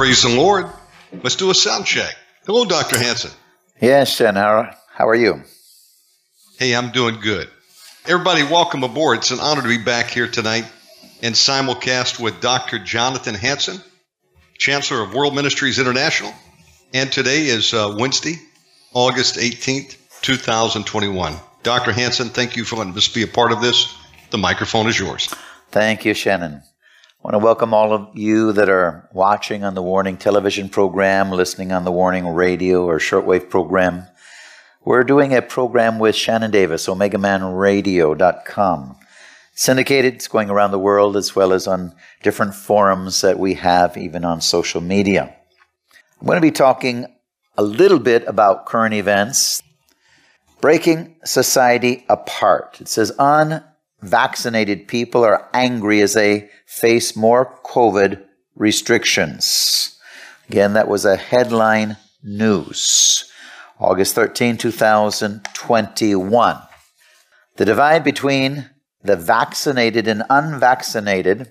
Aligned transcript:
Praise 0.00 0.22
the 0.22 0.30
Lord. 0.30 0.64
Let's 1.12 1.36
do 1.36 1.50
a 1.50 1.54
sound 1.54 1.84
check. 1.84 2.16
Hello, 2.46 2.64
Dr. 2.64 2.98
Hansen. 2.98 3.32
Yes, 3.82 4.08
Shen. 4.16 4.34
How, 4.34 4.72
are 4.98 5.14
you? 5.14 5.42
Hey, 6.58 6.74
I'm 6.74 6.90
doing 6.90 7.20
good. 7.20 7.50
Everybody, 8.06 8.42
welcome 8.44 8.82
aboard. 8.82 9.18
It's 9.18 9.30
an 9.30 9.40
honor 9.40 9.60
to 9.60 9.68
be 9.68 9.76
back 9.76 10.06
here 10.06 10.26
tonight 10.26 10.64
and 11.22 11.34
simulcast 11.34 12.18
with 12.18 12.40
Dr. 12.40 12.78
Jonathan 12.78 13.34
Hansen, 13.34 13.78
Chancellor 14.56 15.02
of 15.02 15.12
World 15.12 15.34
Ministries 15.34 15.78
International. 15.78 16.32
And 16.94 17.12
today 17.12 17.48
is 17.48 17.74
uh, 17.74 17.94
Wednesday, 17.98 18.36
August 18.94 19.36
18th, 19.36 19.98
2021. 20.22 21.34
Dr. 21.62 21.92
Hansen, 21.92 22.30
thank 22.30 22.56
you 22.56 22.64
for 22.64 22.76
letting 22.76 22.96
us 22.96 23.08
be 23.08 23.22
a 23.22 23.26
part 23.26 23.52
of 23.52 23.60
this. 23.60 23.94
The 24.30 24.38
microphone 24.38 24.88
is 24.88 24.98
yours. 24.98 25.26
Thank 25.70 26.06
you, 26.06 26.14
Shannon. 26.14 26.62
I 27.22 27.28
want 27.28 27.34
to 27.34 27.44
welcome 27.44 27.74
all 27.74 27.92
of 27.92 28.16
you 28.16 28.52
that 28.52 28.70
are 28.70 29.06
watching 29.12 29.62
on 29.62 29.74
the 29.74 29.82
Warning 29.82 30.16
television 30.16 30.70
program, 30.70 31.30
listening 31.30 31.70
on 31.70 31.84
the 31.84 31.92
Warning 31.92 32.26
radio 32.26 32.86
or 32.86 32.98
shortwave 32.98 33.50
program. 33.50 34.06
We're 34.86 35.04
doing 35.04 35.34
a 35.34 35.42
program 35.42 35.98
with 35.98 36.16
Shannon 36.16 36.50
Davis, 36.50 36.86
OmegaManRadio.com 36.86 38.96
syndicated. 39.52 40.14
It's 40.14 40.28
going 40.28 40.48
around 40.48 40.70
the 40.70 40.78
world 40.78 41.18
as 41.18 41.36
well 41.36 41.52
as 41.52 41.66
on 41.66 41.94
different 42.22 42.54
forums 42.54 43.20
that 43.20 43.38
we 43.38 43.52
have, 43.54 43.98
even 43.98 44.24
on 44.24 44.40
social 44.40 44.80
media. 44.80 45.36
I'm 46.18 46.26
going 46.26 46.36
to 46.36 46.40
be 46.40 46.50
talking 46.50 47.04
a 47.58 47.62
little 47.62 47.98
bit 47.98 48.24
about 48.26 48.64
current 48.64 48.94
events. 48.94 49.62
Breaking 50.62 51.16
society 51.24 52.06
apart. 52.08 52.80
It 52.80 52.88
says 52.88 53.12
unvaccinated 54.02 54.88
people 54.88 55.24
are 55.24 55.48
angry 55.52 56.00
as 56.00 56.14
they 56.14 56.50
face 56.66 57.16
more 57.16 57.58
COVID 57.64 58.22
restrictions. 58.54 59.98
Again, 60.48 60.72
that 60.74 60.88
was 60.88 61.04
a 61.04 61.16
headline 61.16 61.96
news. 62.22 63.30
August 63.78 64.14
13, 64.14 64.56
2021. 64.56 66.58
The 67.56 67.64
divide 67.64 68.04
between 68.04 68.70
the 69.02 69.16
vaccinated 69.16 70.06
and 70.06 70.22
unvaccinated, 70.28 71.50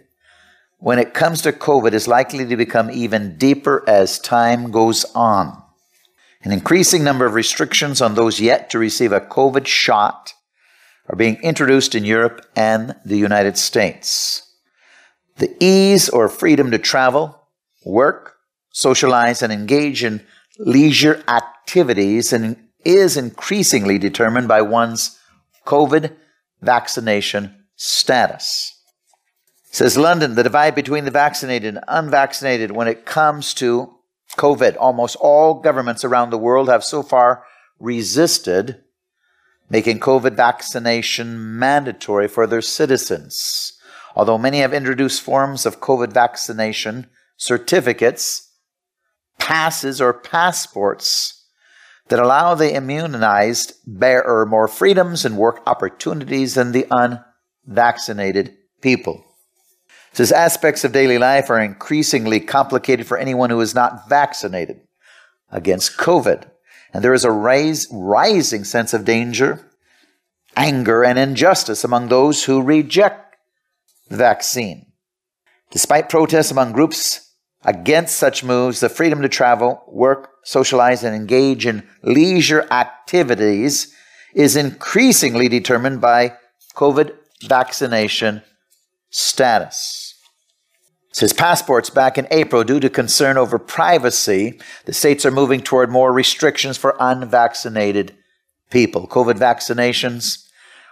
when 0.77 0.99
it 0.99 1.13
comes 1.13 1.41
to 1.41 1.51
COVID, 1.51 1.93
is 1.93 2.07
likely 2.07 2.45
to 2.45 2.57
become 2.57 2.91
even 2.91 3.37
deeper 3.37 3.83
as 3.87 4.19
time 4.19 4.71
goes 4.71 5.05
on. 5.15 5.61
An 6.43 6.51
increasing 6.51 7.03
number 7.03 7.25
of 7.25 7.33
restrictions 7.33 8.01
on 8.01 8.15
those 8.15 8.39
yet 8.39 8.69
to 8.69 8.79
receive 8.79 9.11
a 9.11 9.19
COVID 9.19 9.65
shot 9.65 10.33
are 11.09 11.15
being 11.15 11.41
introduced 11.41 11.95
in 11.95 12.05
Europe 12.05 12.45
and 12.55 12.95
the 13.03 13.17
United 13.17 13.57
States. 13.57 14.53
The 15.37 15.55
ease 15.59 16.07
or 16.09 16.29
freedom 16.29 16.71
to 16.71 16.77
travel, 16.77 17.47
work, 17.85 18.35
socialize, 18.71 19.41
and 19.41 19.51
engage 19.51 20.03
in 20.03 20.25
leisure 20.59 21.23
activities 21.27 22.33
is 22.85 23.17
increasingly 23.17 23.97
determined 23.97 24.47
by 24.47 24.61
one's 24.61 25.17
COVID 25.65 26.15
vaccination 26.61 27.65
status. 27.75 28.75
Says 29.71 29.97
London, 29.97 30.35
the 30.35 30.43
divide 30.43 30.75
between 30.75 31.05
the 31.05 31.11
vaccinated 31.11 31.75
and 31.75 31.83
unvaccinated 31.87 32.71
when 32.71 32.87
it 32.87 33.05
comes 33.05 33.53
to 33.55 33.93
COVID. 34.37 34.75
Almost 34.79 35.15
all 35.19 35.61
governments 35.61 36.03
around 36.03 36.29
the 36.29 36.37
world 36.37 36.69
have 36.69 36.83
so 36.83 37.01
far 37.03 37.43
resisted 37.79 38.83
making 39.69 39.99
COVID 39.99 40.35
vaccination 40.35 41.57
mandatory 41.57 42.27
for 42.27 42.47
their 42.47 42.61
citizens. 42.61 43.73
Although 44.15 44.37
many 44.37 44.59
have 44.59 44.73
introduced 44.73 45.21
forms 45.21 45.65
of 45.65 45.79
COVID 45.79 46.11
vaccination 46.11 47.07
certificates, 47.37 48.51
passes, 49.37 50.01
or 50.01 50.13
passports 50.13 51.45
that 52.09 52.19
allow 52.19 52.55
the 52.55 52.73
immunized 52.73 53.73
bearer 53.85 54.45
more 54.45 54.67
freedoms 54.67 55.25
and 55.25 55.37
work 55.37 55.61
opportunities 55.65 56.55
than 56.55 56.71
the 56.71 56.87
unvaccinated 57.67 58.57
people. 58.81 59.23
Says 60.11 60.31
aspects 60.31 60.83
of 60.83 60.91
daily 60.91 61.19
life 61.19 61.49
are 61.49 61.59
increasingly 61.59 62.39
complicated 62.39 63.05
for 63.05 63.17
anyone 63.17 63.51
who 63.51 63.61
is 63.61 63.75
not 63.75 64.09
vaccinated 64.09 64.81
against 65.51 65.97
COVID. 65.97 66.49
And 66.93 67.03
there 67.03 67.13
is 67.13 67.23
a 67.23 67.31
rise, 67.31 67.87
rising 67.91 68.63
sense 68.63 68.93
of 68.93 69.05
danger, 69.05 69.71
anger, 70.55 71.03
and 71.03 71.19
injustice 71.19 71.83
among 71.83 72.07
those 72.07 72.45
who 72.45 72.61
reject 72.61 73.35
the 74.09 74.17
vaccine. 74.17 74.87
Despite 75.71 76.09
protests 76.09 76.51
among 76.51 76.71
groups 76.71 77.29
Against 77.65 78.15
such 78.15 78.43
moves, 78.43 78.79
the 78.79 78.87
freedom 78.87 79.21
to 79.21 79.29
travel, 79.29 79.83
work, 79.87 80.29
socialize, 80.43 81.03
and 81.03 81.13
engage 81.13 81.65
in 81.65 81.87
leisure 82.03 82.65
activities 82.71 83.93
is 84.33 84.55
increasingly 84.55 85.49
determined 85.49 85.99
by 85.99 86.37
COVID 86.75 87.15
vaccination 87.43 88.43
status. 89.09 90.08
Says 91.11 91.33
passports 91.33 91.89
back 91.89 92.17
in 92.17 92.27
April, 92.29 92.63
due 92.63 92.79
to 92.79 92.89
concern 92.89 93.37
over 93.37 93.57
privacy, 93.57 94.59
the 94.85 94.93
states 94.93 95.25
are 95.25 95.31
moving 95.31 95.61
toward 95.61 95.89
more 95.89 96.13
restrictions 96.13 96.77
for 96.77 96.95
unvaccinated 96.99 98.15
people. 98.69 99.07
COVID 99.07 99.39
vaccinations 99.39 100.47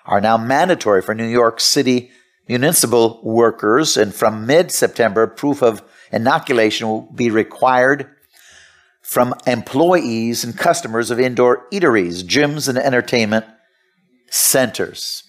are 0.05 0.19
now 0.19 0.37
mandatory 0.37 1.01
for 1.01 1.13
New 1.13 1.27
York 1.27 1.59
City 1.59 2.11
municipal 2.47 3.19
workers, 3.23 3.97
and 3.97 4.15
from 4.15 4.45
mid 4.45 4.71
September, 4.71 5.27
proof 5.27 5.61
of 5.61 5.83
inoculation 6.11 6.87
will 6.87 7.01
be 7.13 7.29
required 7.29 8.09
from 9.01 9.35
employees 9.45 10.43
and 10.43 10.57
customers 10.57 11.11
of 11.11 11.19
indoor 11.19 11.67
eateries, 11.71 12.23
gyms, 12.23 12.67
and 12.67 12.77
entertainment 12.77 13.45
centers. 14.29 15.23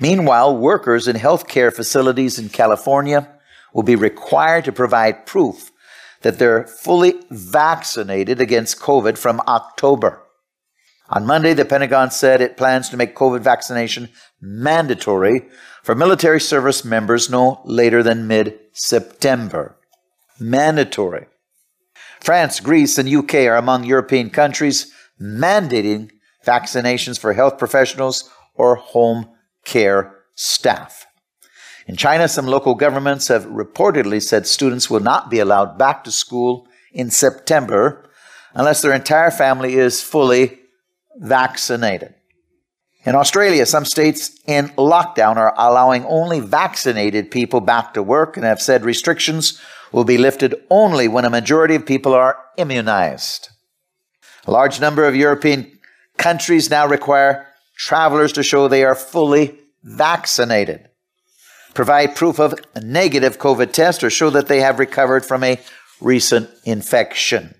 Meanwhile, 0.00 0.56
workers 0.56 1.08
in 1.08 1.16
healthcare 1.16 1.74
facilities 1.74 2.38
in 2.38 2.48
California 2.48 3.37
will 3.78 3.84
be 3.84 3.94
required 3.94 4.64
to 4.64 4.72
provide 4.72 5.24
proof 5.24 5.70
that 6.22 6.40
they're 6.40 6.66
fully 6.66 7.14
vaccinated 7.30 8.40
against 8.40 8.80
COVID 8.80 9.16
from 9.16 9.40
October. 9.46 10.20
On 11.10 11.24
Monday, 11.24 11.54
the 11.54 11.64
Pentagon 11.64 12.10
said 12.10 12.40
it 12.40 12.56
plans 12.56 12.88
to 12.88 12.96
make 12.96 13.14
COVID 13.14 13.38
vaccination 13.38 14.08
mandatory 14.40 15.46
for 15.84 15.94
military 15.94 16.40
service 16.40 16.84
members 16.84 17.30
no 17.30 17.60
later 17.64 18.02
than 18.02 18.26
mid 18.26 18.58
September 18.72 19.78
mandatory. 20.40 21.26
France, 22.18 22.58
Greece, 22.58 22.98
and 22.98 23.08
UK 23.08 23.34
are 23.46 23.54
among 23.54 23.84
European 23.84 24.28
countries 24.28 24.92
mandating 25.22 26.10
vaccinations 26.44 27.16
for 27.16 27.32
health 27.32 27.58
professionals 27.58 28.28
or 28.56 28.74
home 28.74 29.28
care 29.64 30.16
staff. 30.34 30.97
In 31.88 31.96
China, 31.96 32.28
some 32.28 32.46
local 32.46 32.74
governments 32.74 33.28
have 33.28 33.46
reportedly 33.46 34.22
said 34.22 34.46
students 34.46 34.90
will 34.90 35.00
not 35.00 35.30
be 35.30 35.38
allowed 35.38 35.78
back 35.78 36.04
to 36.04 36.12
school 36.12 36.68
in 36.92 37.10
September 37.10 38.08
unless 38.54 38.82
their 38.82 38.92
entire 38.92 39.30
family 39.30 39.74
is 39.74 40.02
fully 40.02 40.58
vaccinated. 41.16 42.14
In 43.04 43.14
Australia, 43.14 43.64
some 43.64 43.86
states 43.86 44.38
in 44.46 44.68
lockdown 44.70 45.36
are 45.36 45.54
allowing 45.56 46.04
only 46.04 46.40
vaccinated 46.40 47.30
people 47.30 47.62
back 47.62 47.94
to 47.94 48.02
work 48.02 48.36
and 48.36 48.44
have 48.44 48.60
said 48.60 48.84
restrictions 48.84 49.58
will 49.90 50.04
be 50.04 50.18
lifted 50.18 50.54
only 50.68 51.08
when 51.08 51.24
a 51.24 51.30
majority 51.30 51.74
of 51.74 51.86
people 51.86 52.12
are 52.12 52.38
immunized. 52.58 53.48
A 54.46 54.50
large 54.50 54.78
number 54.78 55.06
of 55.06 55.16
European 55.16 55.78
countries 56.18 56.68
now 56.68 56.86
require 56.86 57.46
travelers 57.78 58.32
to 58.32 58.42
show 58.42 58.68
they 58.68 58.84
are 58.84 58.94
fully 58.94 59.58
vaccinated, 59.82 60.87
provide 61.78 62.16
proof 62.16 62.40
of 62.40 62.52
a 62.74 62.80
negative 62.80 63.38
COVID 63.38 63.70
test, 63.70 64.02
or 64.02 64.10
show 64.10 64.30
that 64.30 64.48
they 64.48 64.58
have 64.58 64.80
recovered 64.80 65.24
from 65.24 65.44
a 65.44 65.60
recent 66.00 66.50
infection. 66.64 67.54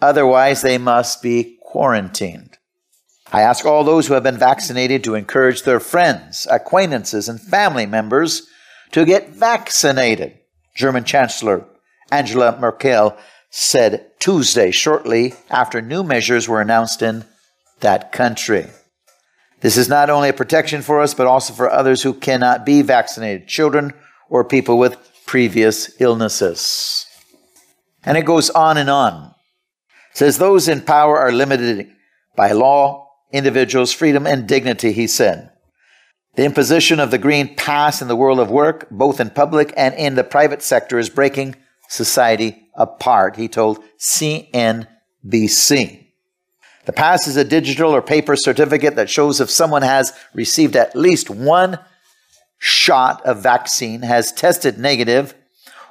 Otherwise, 0.00 0.62
they 0.62 0.78
must 0.78 1.20
be 1.20 1.58
quarantined. 1.60 2.56
I 3.32 3.40
ask 3.40 3.66
all 3.66 3.82
those 3.82 4.06
who 4.06 4.14
have 4.14 4.22
been 4.22 4.38
vaccinated 4.38 5.02
to 5.02 5.16
encourage 5.16 5.64
their 5.64 5.80
friends, 5.80 6.46
acquaintances, 6.48 7.28
and 7.28 7.40
family 7.40 7.86
members 7.86 8.46
to 8.92 9.04
get 9.04 9.30
vaccinated. 9.30 10.38
German 10.76 11.02
Chancellor 11.02 11.66
Angela 12.12 12.56
Merkel 12.56 13.16
said 13.50 14.12
Tuesday, 14.20 14.70
shortly 14.70 15.34
after 15.50 15.82
new 15.82 16.04
measures 16.04 16.48
were 16.48 16.60
announced 16.60 17.02
in 17.02 17.24
that 17.80 18.12
country. 18.12 18.68
This 19.60 19.76
is 19.76 19.88
not 19.88 20.10
only 20.10 20.30
a 20.30 20.34
protection 20.34 20.82
for 20.82 21.00
us, 21.00 21.14
but 21.14 21.26
also 21.26 21.52
for 21.52 21.70
others 21.70 22.02
who 22.02 22.14
cannot 22.14 22.64
be 22.64 22.82
vaccinated, 22.82 23.46
children 23.46 23.92
or 24.28 24.44
people 24.44 24.78
with 24.78 24.96
previous 25.26 26.00
illnesses. 26.00 27.06
And 28.04 28.16
it 28.16 28.24
goes 28.24 28.48
on 28.50 28.78
and 28.78 28.88
on. 28.88 29.34
It 30.12 30.16
says 30.16 30.38
those 30.38 30.66
in 30.68 30.80
power 30.80 31.18
are 31.18 31.30
limited 31.30 31.90
by 32.36 32.52
law, 32.52 33.10
individuals' 33.32 33.92
freedom 33.92 34.26
and 34.26 34.48
dignity, 34.48 34.92
he 34.92 35.06
said. 35.06 35.50
The 36.36 36.44
imposition 36.44 37.00
of 37.00 37.10
the 37.10 37.18
green 37.18 37.54
pass 37.54 38.00
in 38.00 38.08
the 38.08 38.16
world 38.16 38.40
of 38.40 38.50
work, 38.50 38.88
both 38.90 39.20
in 39.20 39.30
public 39.30 39.74
and 39.76 39.94
in 39.94 40.14
the 40.14 40.24
private 40.24 40.62
sector, 40.62 40.98
is 40.98 41.10
breaking 41.10 41.56
society 41.88 42.68
apart, 42.74 43.36
he 43.36 43.48
told 43.48 43.82
CNBC. 43.98 44.86
The 46.86 46.92
pass 46.92 47.26
is 47.26 47.36
a 47.36 47.44
digital 47.44 47.94
or 47.94 48.02
paper 48.02 48.36
certificate 48.36 48.96
that 48.96 49.10
shows 49.10 49.40
if 49.40 49.50
someone 49.50 49.82
has 49.82 50.12
received 50.34 50.76
at 50.76 50.96
least 50.96 51.30
one 51.30 51.78
shot 52.58 53.24
of 53.24 53.42
vaccine, 53.42 54.02
has 54.02 54.32
tested 54.32 54.78
negative, 54.78 55.34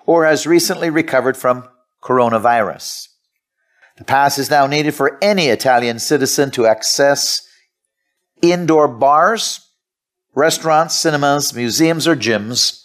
or 0.06 0.26
has 0.26 0.48
recently 0.48 0.90
recovered 0.90 1.38
from 1.38 1.68
coronavirus. 2.02 3.08
The 3.98 4.04
pass 4.04 4.38
is 4.38 4.50
now 4.50 4.66
needed 4.66 4.94
for 4.94 5.18
any 5.22 5.48
Italian 5.48 6.00
citizen 6.00 6.52
to 6.52 6.66
access 6.66 7.48
indoor 8.42 8.88
bars, 8.88 9.68
restaurants, 10.34 10.96
cinemas, 10.96 11.54
museums, 11.54 12.08
or 12.08 12.16
gyms, 12.16 12.82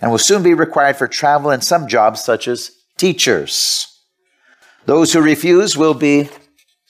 and 0.00 0.10
will 0.10 0.18
soon 0.18 0.42
be 0.42 0.54
required 0.54 0.96
for 0.96 1.06
travel 1.06 1.50
and 1.50 1.62
some 1.62 1.86
jobs 1.86 2.24
such 2.24 2.48
as 2.48 2.70
teachers. 2.96 3.86
Those 4.86 5.12
who 5.12 5.20
refuse 5.20 5.76
will 5.76 5.94
be 5.94 6.30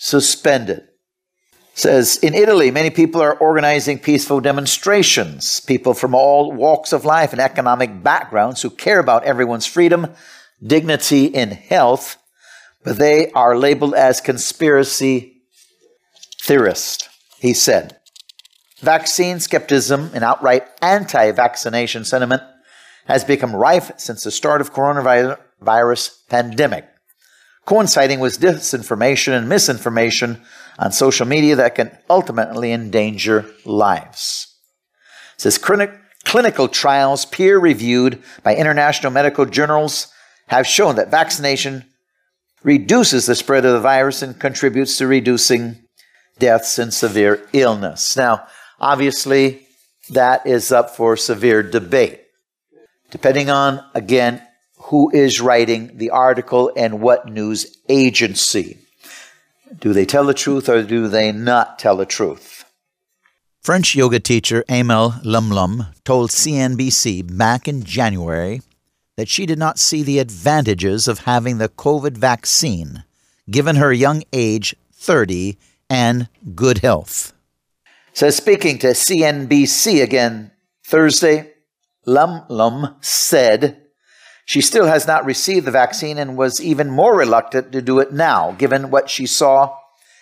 suspended. 0.05 0.81
It 0.81 1.79
says 1.79 2.19
in 2.19 2.35
Italy, 2.35 2.71
many 2.71 2.91
people 2.91 3.23
are 3.23 3.39
organizing 3.39 3.99
peaceful 3.99 4.39
demonstrations. 4.39 5.61
People 5.61 5.95
from 5.95 6.15
all 6.15 6.53
walks 6.53 6.93
of 6.93 7.07
life 7.07 7.33
and 7.33 7.41
economic 7.41 8.03
backgrounds 8.03 8.61
who 8.61 8.69
care 8.69 8.99
about 8.99 9.25
everyone's 9.25 9.65
freedom, 9.65 10.15
dignity, 10.63 11.35
and 11.35 11.55
health, 11.55 12.19
but 12.83 12.99
they 12.99 13.31
are 13.31 13.57
labeled 13.57 13.95
as 13.95 14.21
conspiracy 14.21 15.41
theorists, 16.43 17.09
he 17.39 17.55
said. 17.55 17.97
Vaccine 18.81 19.41
skepticism 19.41 20.11
and 20.13 20.23
outright 20.23 20.65
anti 20.83 21.31
vaccination 21.31 22.05
sentiment 22.05 22.43
has 23.07 23.25
become 23.25 23.57
rife 23.57 23.91
since 23.97 24.23
the 24.23 24.31
start 24.31 24.61
of 24.61 24.75
coronavirus 24.75 26.29
pandemic, 26.29 26.87
coinciding 27.65 28.21
with 28.21 28.41
disinformation 28.41 29.37
and 29.37 29.49
misinformation 29.49 30.41
on 30.79 30.93
social 30.93 31.27
media 31.27 31.57
that 31.57 31.75
can 31.75 31.97
ultimately 32.11 32.73
endanger 32.73 33.47
lives. 33.65 34.55
It 35.37 35.41
says 35.43 35.59
clinical 35.59 36.69
trials 36.69 37.25
peer 37.25 37.59
reviewed 37.59 38.23
by 38.43 38.57
international 38.57 39.13
medical 39.13 39.47
journals 39.47 40.13
have 40.49 40.67
shown 40.67 40.97
that 40.97 41.11
vaccination 41.11 41.85
reduces 42.63 43.27
the 43.27 43.35
spread 43.35 43.65
of 43.65 43.73
the 43.73 43.81
virus 43.81 44.23
and 44.23 44.39
contributes 44.39 44.99
to 44.99 45.07
reducing 45.07 45.85
deaths 46.39 46.79
and 46.79 46.93
severe 46.93 47.47
illness. 47.53 48.17
Now, 48.17 48.47
Obviously, 48.85 49.67
that 50.11 50.47
is 50.47 50.73
up 50.73 50.91
for 50.91 51.17
severe 51.17 51.63
debate. 51.63 52.21
Depending 53.11 53.49
on, 53.49 53.83
again, 53.95 54.43
who 54.85 55.11
is 55.13 55.41
writing 55.41 55.97
the 55.97 56.11
article 56.11 56.71
and 56.77 57.01
what 57.01 57.27
news 57.27 57.79
agency. 57.89 58.79
Do 59.79 59.95
they 59.95 60.05
tell 60.05 60.25
the 60.25 60.35
truth 60.35 60.69
or 60.69 60.83
do 60.83 61.09
they 61.09 61.33
not 61.33 61.79
tell 61.79 61.97
the 61.97 62.07
truth? 62.07 62.65
French 63.63 63.95
yoga 63.95 64.21
teacher 64.21 64.63
Amel 64.69 65.15
Lumlum 65.25 65.87
told 66.05 66.29
CNBC 66.29 67.37
back 67.37 67.67
in 67.67 67.83
January 67.83 68.61
that 69.17 69.29
she 69.29 69.47
did 69.47 69.59
not 69.59 69.79
see 69.79 70.03
the 70.03 70.19
advantages 70.19 71.09
of 71.09 71.21
having 71.21 71.57
the 71.57 71.71
COVID 71.71 72.19
vaccine, 72.19 73.05
given 73.51 73.77
her 73.77 73.93
young 73.93 74.23
age, 74.35 74.77
30, 74.93 75.57
and 75.89 76.29
good 76.55 76.79
health. 76.79 77.33
So, 78.13 78.29
speaking 78.29 78.79
to 78.81 78.89
CNBC 78.89 80.03
again 80.03 80.51
Thursday, 80.85 81.53
Lum 82.05 82.45
Lum 82.51 82.97
said 83.01 83.84
she 84.45 84.61
still 84.61 84.87
has 84.87 85.07
not 85.07 85.25
received 85.25 85.67
the 85.67 85.71
vaccine 85.71 86.19
and 86.19 86.37
was 86.37 86.61
even 86.61 86.91
more 86.91 87.17
reluctant 87.17 87.73
to 87.73 87.81
do 87.81 87.99
it 88.01 88.13
now, 88.13 88.53
given 88.53 88.91
what 88.91 89.09
she 89.09 89.27
saw 89.27 89.77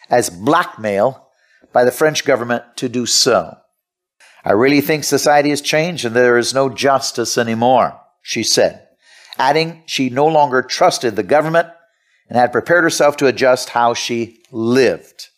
as 0.09 0.31
blackmail 0.31 1.29
by 1.73 1.85
the 1.85 1.91
French 1.91 2.25
government 2.25 2.65
to 2.77 2.89
do 2.89 3.07
so. 3.07 3.57
I 4.45 4.53
really 4.53 4.81
think 4.81 5.05
society 5.05 5.51
has 5.51 5.61
changed 5.61 6.05
and 6.05 6.15
there 6.15 6.39
is 6.39 6.55
no 6.55 6.69
justice 6.69 7.39
anymore, 7.39 8.01
she 8.23 8.43
said, 8.43 8.89
adding 9.39 9.83
she 9.87 10.11
no 10.11 10.27
longer 10.27 10.63
trusted 10.63 11.17
the 11.17 11.23
government 11.23 11.69
and 12.29 12.39
had 12.39 12.53
prepared 12.53 12.85
herself 12.85 13.17
to 13.19 13.27
adjust 13.27 13.71
how 13.71 13.95
she 13.95 14.43
lived. 14.51 15.29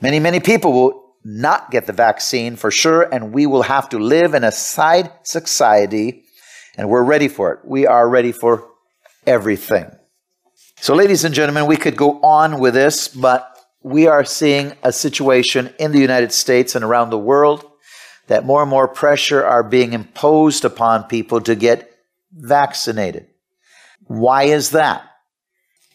Many, 0.00 0.20
many 0.20 0.40
people 0.40 0.72
will 0.72 1.14
not 1.24 1.70
get 1.70 1.86
the 1.86 1.92
vaccine 1.92 2.56
for 2.56 2.70
sure, 2.70 3.02
and 3.02 3.32
we 3.32 3.46
will 3.46 3.62
have 3.62 3.88
to 3.90 3.98
live 3.98 4.34
in 4.34 4.44
a 4.44 4.52
side 4.52 5.12
society, 5.24 6.24
and 6.78 6.88
we're 6.88 7.02
ready 7.02 7.28
for 7.28 7.52
it. 7.52 7.58
We 7.64 7.86
are 7.86 8.08
ready 8.08 8.32
for 8.32 8.66
everything. 9.26 9.90
So, 10.80 10.94
ladies 10.94 11.24
and 11.24 11.34
gentlemen, 11.34 11.66
we 11.66 11.76
could 11.76 11.96
go 11.96 12.20
on 12.22 12.60
with 12.60 12.74
this, 12.74 13.08
but 13.08 13.58
we 13.82 14.06
are 14.06 14.24
seeing 14.24 14.72
a 14.84 14.92
situation 14.92 15.74
in 15.80 15.90
the 15.90 15.98
United 15.98 16.32
States 16.32 16.76
and 16.76 16.84
around 16.84 17.10
the 17.10 17.18
world 17.18 17.68
that 18.28 18.46
more 18.46 18.62
and 18.62 18.70
more 18.70 18.86
pressure 18.86 19.44
are 19.44 19.64
being 19.64 19.92
imposed 19.92 20.64
upon 20.64 21.04
people 21.04 21.40
to 21.40 21.56
get 21.56 21.90
vaccinated. 22.32 23.26
Why 24.06 24.44
is 24.44 24.70
that? 24.70 25.02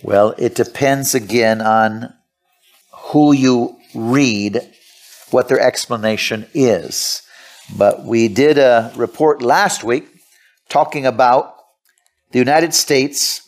Well, 0.01 0.35
it 0.37 0.53
depends 0.53 1.15
again 1.15 1.61
on 1.61 2.13
who 2.91 3.31
you 3.31 3.77
read 3.95 4.59
what 5.31 5.47
their 5.47 5.59
explanation 5.59 6.45
is. 6.53 7.21
But 7.77 8.03
we 8.03 8.27
did 8.27 8.57
a 8.57 8.91
report 8.95 9.41
last 9.41 9.83
week 9.83 10.12
talking 10.73 11.05
about 11.05 11.55
the 12.31 12.39
United 12.39 12.73
States 12.73 13.47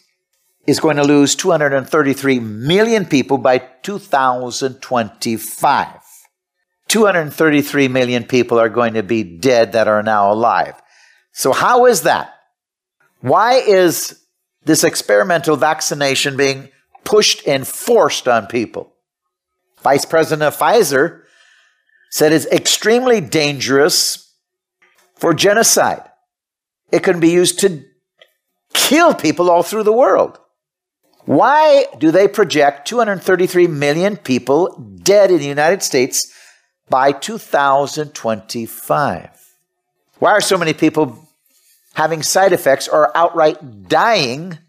is 0.68 0.80
going 0.80 0.98
to 0.98 1.04
lose 1.04 1.36
233 1.36 2.40
million 2.40 3.04
people 3.04 3.40
by 3.40 3.58
2025. 3.58 6.02
233 6.88 7.88
million 7.88 8.26
people 8.26 8.60
are 8.60 8.70
going 8.70 8.94
to 8.94 9.02
be 9.02 9.24
dead 9.24 9.72
that 9.72 9.88
are 9.88 10.04
now 10.04 10.32
alive. 10.32 10.80
So, 11.32 11.52
how 11.52 11.88
is 11.88 12.04
that? 12.04 12.32
Why 13.22 13.56
is 13.56 14.24
this 14.64 14.84
experimental 14.84 15.56
vaccination 15.56 16.38
being 16.38 16.70
pushed 17.04 17.48
and 17.48 17.68
forced 17.68 18.28
on 18.28 18.46
people? 18.46 18.94
Vice 19.82 20.06
President 20.06 20.44
of 20.44 20.56
Pfizer 20.56 21.24
said 22.12 22.32
it's 22.32 22.46
extremely 22.46 23.20
dangerous 23.20 24.32
for 25.16 25.34
genocide. 25.34 26.04
It 26.96 27.04
can 27.04 27.20
be 27.20 27.30
used 27.30 27.60
to 27.60 27.84
kill 28.74 29.14
people 29.14 29.52
all 29.52 29.64
through 29.64 29.84
the 29.84 29.92
world. 29.92 30.40
Why 31.26 31.88
do 31.98 32.10
they 32.10 32.30
project 32.30 32.88
233 32.88 33.68
million 33.68 34.16
people 34.16 34.74
dead 35.04 35.30
in 35.30 35.40
the 35.40 35.46
United 35.46 35.84
States 35.84 36.32
by 36.90 37.12
2025? 37.12 39.30
Why 40.20 40.32
are 40.32 40.40
so 40.40 40.58
many 40.58 40.72
people 40.72 41.28
having 41.96 42.24
side 42.24 42.54
effects 42.54 42.88
or 42.88 43.12
outright 43.18 43.90
dying 43.90 44.60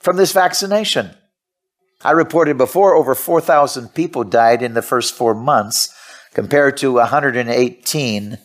from 0.00 0.16
this 0.16 0.32
vaccination? 0.32 1.10
I 2.02 2.10
reported 2.10 2.58
before 2.58 2.96
over 2.96 3.14
4,000 3.14 3.94
people 3.94 4.24
died 4.24 4.64
in 4.64 4.74
the 4.74 4.82
first 4.82 5.14
four 5.14 5.32
months 5.32 5.94
compared 6.34 6.76
to 6.78 6.94
118 6.94 8.38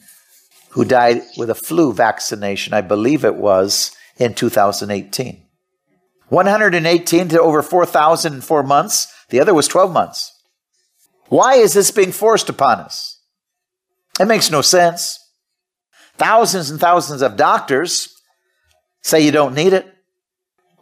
who 0.78 0.86
died 0.86 1.24
with 1.38 1.50
a 1.50 1.56
flu 1.56 1.92
vaccination, 1.92 2.74
I 2.74 2.82
believe 2.82 3.26
it 3.26 3.36
was, 3.36 3.96
in 4.18 4.36
2018. 4.36 5.44
118 6.30 7.28
to 7.30 7.42
over 7.42 7.64
4,000 7.64 8.34
in 8.34 8.42
four 8.42 8.62
months. 8.62 9.12
The 9.30 9.40
other 9.40 9.56
was 9.56 9.68
12 9.68 9.92
months. 9.92 10.32
Why 11.30 11.56
is 11.56 11.74
this 11.74 11.90
being 11.90 12.12
forced 12.12 12.48
upon 12.48 12.80
us? 12.80 13.20
It 14.20 14.26
makes 14.26 14.52
no 14.52 14.62
sense. 14.62 15.20
Thousands 16.18 16.70
and 16.70 16.80
thousands 16.80 17.24
of 17.24 17.38
doctors 17.38 18.16
say 19.02 19.22
you 19.22 19.32
don't 19.32 19.56
need 19.56 19.74
it. 19.74 19.92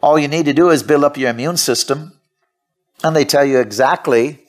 All 0.02 0.18
you 0.18 0.28
need 0.28 0.44
to 0.44 0.52
do 0.52 0.68
is 0.68 0.82
build 0.82 1.04
up 1.04 1.16
your 1.16 1.30
immune 1.30 1.56
system, 1.56 2.20
and 3.02 3.16
they 3.16 3.24
tell 3.24 3.46
you 3.46 3.60
exactly 3.60 4.40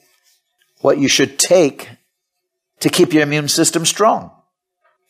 what 0.82 0.98
you 0.98 1.08
should 1.08 1.38
take 1.38 1.88
to 2.80 2.90
keep 2.90 3.14
your 3.14 3.22
immune 3.22 3.48
system 3.48 3.86
strong, 3.86 4.30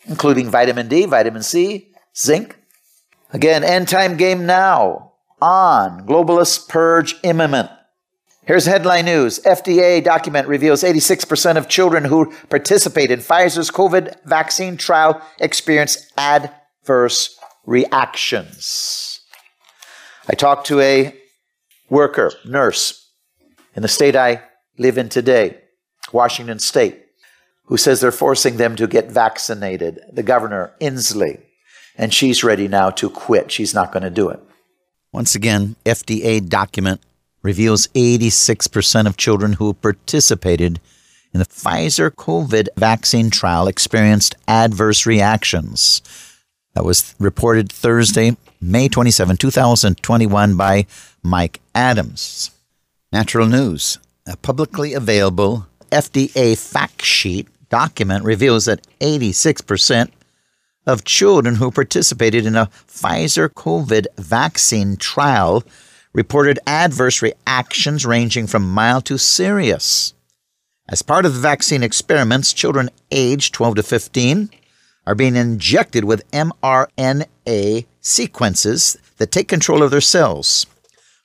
including 0.08 0.50
vitamin 0.50 0.88
D, 0.88 1.04
vitamin 1.04 1.42
C, 1.42 1.92
zinc. 2.16 2.56
Again, 3.32 3.62
end 3.62 3.88
time 3.88 4.16
game 4.16 4.46
now 4.46 5.12
on 5.40 6.06
globalist 6.06 6.68
purge 6.68 7.14
imminent. 7.22 7.70
Here's 8.44 8.64
headline 8.64 9.04
news 9.04 9.40
FDA 9.40 10.02
document 10.02 10.48
reveals 10.48 10.82
86% 10.82 11.58
of 11.58 11.68
children 11.68 12.04
who 12.04 12.32
participate 12.48 13.10
in 13.10 13.20
Pfizer's 13.20 13.70
COVID 13.70 14.24
vaccine 14.24 14.78
trial 14.78 15.20
experience 15.38 16.10
adverse 16.16 17.38
reactions. 17.66 19.20
I 20.26 20.34
talked 20.34 20.66
to 20.68 20.80
a 20.80 21.14
worker, 21.90 22.32
nurse, 22.46 23.10
in 23.74 23.82
the 23.82 23.88
state 23.88 24.16
I 24.16 24.42
live 24.78 24.96
in 24.96 25.10
today, 25.10 25.58
Washington 26.12 26.58
State, 26.58 27.04
who 27.68 27.76
says 27.76 28.00
they're 28.00 28.10
forcing 28.10 28.56
them 28.56 28.76
to 28.76 28.86
get 28.86 29.10
vaccinated. 29.10 30.00
The 30.10 30.22
governor, 30.22 30.72
Inslee, 30.80 31.40
and 31.96 32.12
she's 32.12 32.42
ready 32.42 32.66
now 32.66 32.90
to 32.90 33.10
quit. 33.10 33.52
She's 33.52 33.74
not 33.74 33.92
going 33.92 34.02
to 34.02 34.10
do 34.10 34.30
it. 34.30 34.40
Once 35.12 35.34
again, 35.34 35.76
FDA 35.84 36.46
document 36.46 37.00
reveals 37.42 37.86
86% 37.88 39.06
of 39.06 39.16
children 39.16 39.54
who 39.54 39.74
participated 39.74 40.80
in 41.32 41.40
the 41.40 41.46
Pfizer 41.46 42.10
COVID 42.10 42.68
vaccine 42.76 43.30
trial 43.30 43.68
experienced 43.68 44.34
adverse 44.46 45.04
reactions. 45.04 46.02
That 46.74 46.84
was 46.84 47.14
reported 47.18 47.70
Thursday, 47.70 48.36
May 48.60 48.88
27, 48.88 49.36
2021, 49.36 50.56
by 50.56 50.86
Mike 51.22 51.60
Adams. 51.74 52.50
Natural 53.12 53.46
News, 53.46 53.98
a 54.26 54.36
publicly 54.36 54.94
available 54.94 55.66
FDA 55.90 56.56
fact 56.56 57.02
sheet 57.02 57.48
document 57.68 58.24
reveals 58.24 58.64
that 58.64 58.86
86% 59.00 60.10
of 60.86 61.04
children 61.04 61.56
who 61.56 61.70
participated 61.70 62.46
in 62.46 62.56
a 62.56 62.70
Pfizer 62.88 63.48
COVID 63.48 64.06
vaccine 64.16 64.96
trial 64.96 65.62
reported 66.12 66.58
adverse 66.66 67.20
reactions 67.22 68.06
ranging 68.06 68.46
from 68.46 68.68
mild 68.68 69.04
to 69.04 69.18
serious. 69.18 70.14
As 70.88 71.02
part 71.02 71.26
of 71.26 71.34
the 71.34 71.40
vaccine 71.40 71.82
experiments, 71.82 72.54
children 72.54 72.88
aged 73.10 73.52
12 73.52 73.76
to 73.76 73.82
15 73.82 74.50
are 75.06 75.14
being 75.14 75.36
injected 75.36 76.04
with 76.04 76.30
mRNA 76.30 77.86
sequences 78.00 78.96
that 79.18 79.30
take 79.30 79.48
control 79.48 79.82
of 79.82 79.90
their 79.90 80.00
cells, 80.00 80.66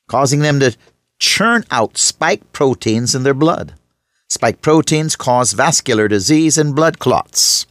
causing 0.07 0.39
them 0.39 0.59
to 0.59 0.75
churn 1.19 1.63
out 1.71 1.97
spike 1.97 2.51
proteins 2.51 3.15
in 3.15 3.23
their 3.23 3.33
blood. 3.33 3.73
Spike 4.33 4.61
proteins 4.63 5.15
cause 5.15 5.53
vascular 5.53 6.07
disease 6.07 6.57
and 6.57 6.75
blood 6.75 6.97
clots. 6.97 7.67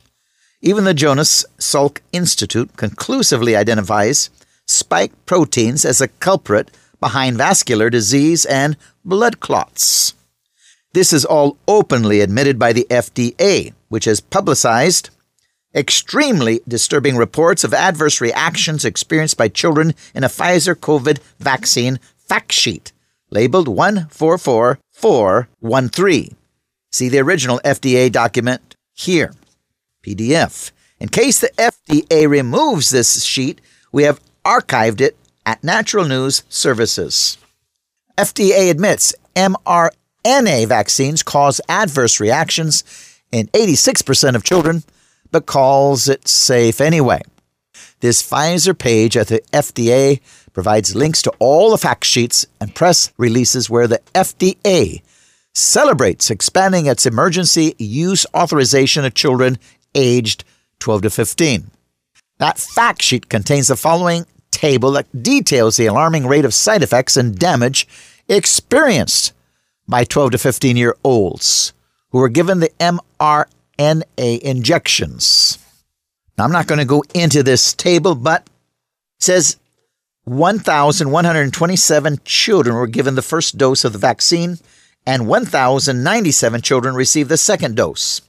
Even 0.61 0.85
the 0.85 0.95
Jonas 0.95 1.45
Salk 1.59 1.99
Institute 2.12 2.76
conclusively 2.76 3.57
identifies 3.57 4.31
spike 4.64 5.11
proteins 5.26 5.85
as 5.85 6.00
a 6.00 6.07
culprit 6.07 6.71
behind 7.00 7.37
vascular 7.37 7.90
disease 7.90 8.45
and 8.45 8.76
blood 9.04 9.40
clots. 9.40 10.14
This 10.92 11.12
is 11.12 11.25
all 11.25 11.57
openly 11.66 12.21
admitted 12.21 12.61
by 12.61 12.73
the 12.73 12.87
FDA, 12.88 13.73
which 13.88 14.04
has 14.04 14.21
publicized 14.21 15.11
extremely 15.75 16.61
disturbing 16.69 17.16
reports 17.16 17.64
of 17.64 17.75
adverse 17.75 18.21
reactions 18.21 18.85
experienced 18.85 19.37
by 19.37 19.49
children 19.49 19.95
in 20.14 20.23
a 20.23 20.28
Pfizer 20.28 20.76
COVID 20.76 21.19
vaccine 21.40 21.99
fact 22.28 22.52
sheet 22.52 22.92
labeled 23.31 23.66
144413. 23.66 26.37
See 26.93 27.09
the 27.09 27.21
original 27.21 27.59
FDA 27.65 28.13
document 28.13 28.77
here. 28.93 29.33
PDF. 30.05 30.71
In 31.01 31.09
case 31.09 31.41
the 31.41 31.51
FDA 31.57 32.29
removes 32.29 32.91
this 32.91 33.25
sheet, 33.25 33.61
we 33.91 34.03
have 34.03 34.21
archived 34.45 35.01
it 35.01 35.17
at 35.47 35.65
Natural 35.65 36.07
News 36.07 36.43
Services. 36.51 37.39
FDA 38.19 38.71
admits 38.71 39.15
mRNA 39.35 40.69
vaccines 40.69 41.23
cause 41.23 41.61
adverse 41.69 42.21
reactions 42.21 42.85
in 43.33 43.47
86% 43.49 44.35
of 44.35 44.45
children, 44.45 44.83
but 45.31 45.47
calls 45.47 46.09
it 46.09 46.29
safe 46.29 46.81
anyway. 46.81 47.23
This 48.01 48.23
Pfizer 48.23 48.77
page 48.77 49.17
at 49.17 49.29
the 49.29 49.41
FDA 49.53 50.21
provides 50.53 50.95
links 50.95 51.23
to 51.23 51.33
all 51.39 51.71
the 51.71 51.79
fact 51.79 52.05
sheets 52.05 52.47
and 52.61 52.75
press 52.75 53.13
releases 53.17 53.71
where 53.71 53.87
the 53.87 54.01
FDA 54.15 55.01
celebrates 55.54 56.30
expanding 56.30 56.87
its 56.87 57.06
emergency 57.06 57.75
use 57.78 58.26
authorization 58.35 59.04
of 59.04 59.14
children 59.14 59.59
aged 59.94 60.44
12 60.78 61.02
to 61.02 61.11
15. 61.11 61.71
That 62.38 62.59
fact 62.59 63.02
sheet 63.02 63.28
contains 63.28 63.68
the 63.68 63.76
following 63.76 64.26
table 64.50 64.92
that 64.92 65.23
details 65.23 65.76
the 65.76 65.87
alarming 65.87 66.26
rate 66.26 66.44
of 66.44 66.54
side 66.54 66.82
effects 66.82 67.16
and 67.16 67.38
damage 67.38 67.87
experienced 68.28 69.32
by 69.88 70.04
12 70.04 70.32
to 70.32 70.38
15 70.38 70.76
year 70.76 70.97
olds 71.04 71.73
who 72.11 72.18
were 72.18 72.28
given 72.28 72.61
the 72.61 72.73
mRNA 72.78 74.40
injections. 74.40 75.59
Now, 76.37 76.44
I'm 76.44 76.52
not 76.52 76.66
going 76.66 76.78
to 76.78 76.85
go 76.85 77.04
into 77.14 77.42
this 77.42 77.75
table, 77.75 78.14
but 78.14 78.49
says 79.18 79.59
1,127 80.25 82.21
children 82.25 82.76
were 82.76 82.87
given 82.87 83.14
the 83.14 83.23
first 83.23 83.59
dose 83.59 83.85
of 83.85 83.92
the 83.92 83.99
vaccine, 83.99 84.59
and 85.06 85.26
1,097 85.26 86.62
children 86.62 86.94
received 86.94 87.28
the 87.28 87.37
second 87.37 87.76
dose. 87.76 88.21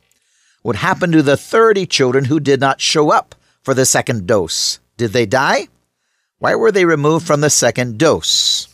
What 0.61 0.77
happened 0.77 1.13
to 1.13 1.21
the 1.21 1.37
30 1.37 1.85
children 1.85 2.25
who 2.25 2.39
did 2.39 2.59
not 2.59 2.81
show 2.81 3.11
up 3.11 3.35
for 3.61 3.73
the 3.73 3.85
second 3.85 4.27
dose? 4.27 4.79
Did 4.97 5.11
they 5.11 5.25
die? 5.25 5.67
Why 6.39 6.55
were 6.55 6.71
they 6.71 6.85
removed 6.85 7.27
from 7.27 7.41
the 7.41 7.49
second 7.49 7.97
dose? 7.97 8.67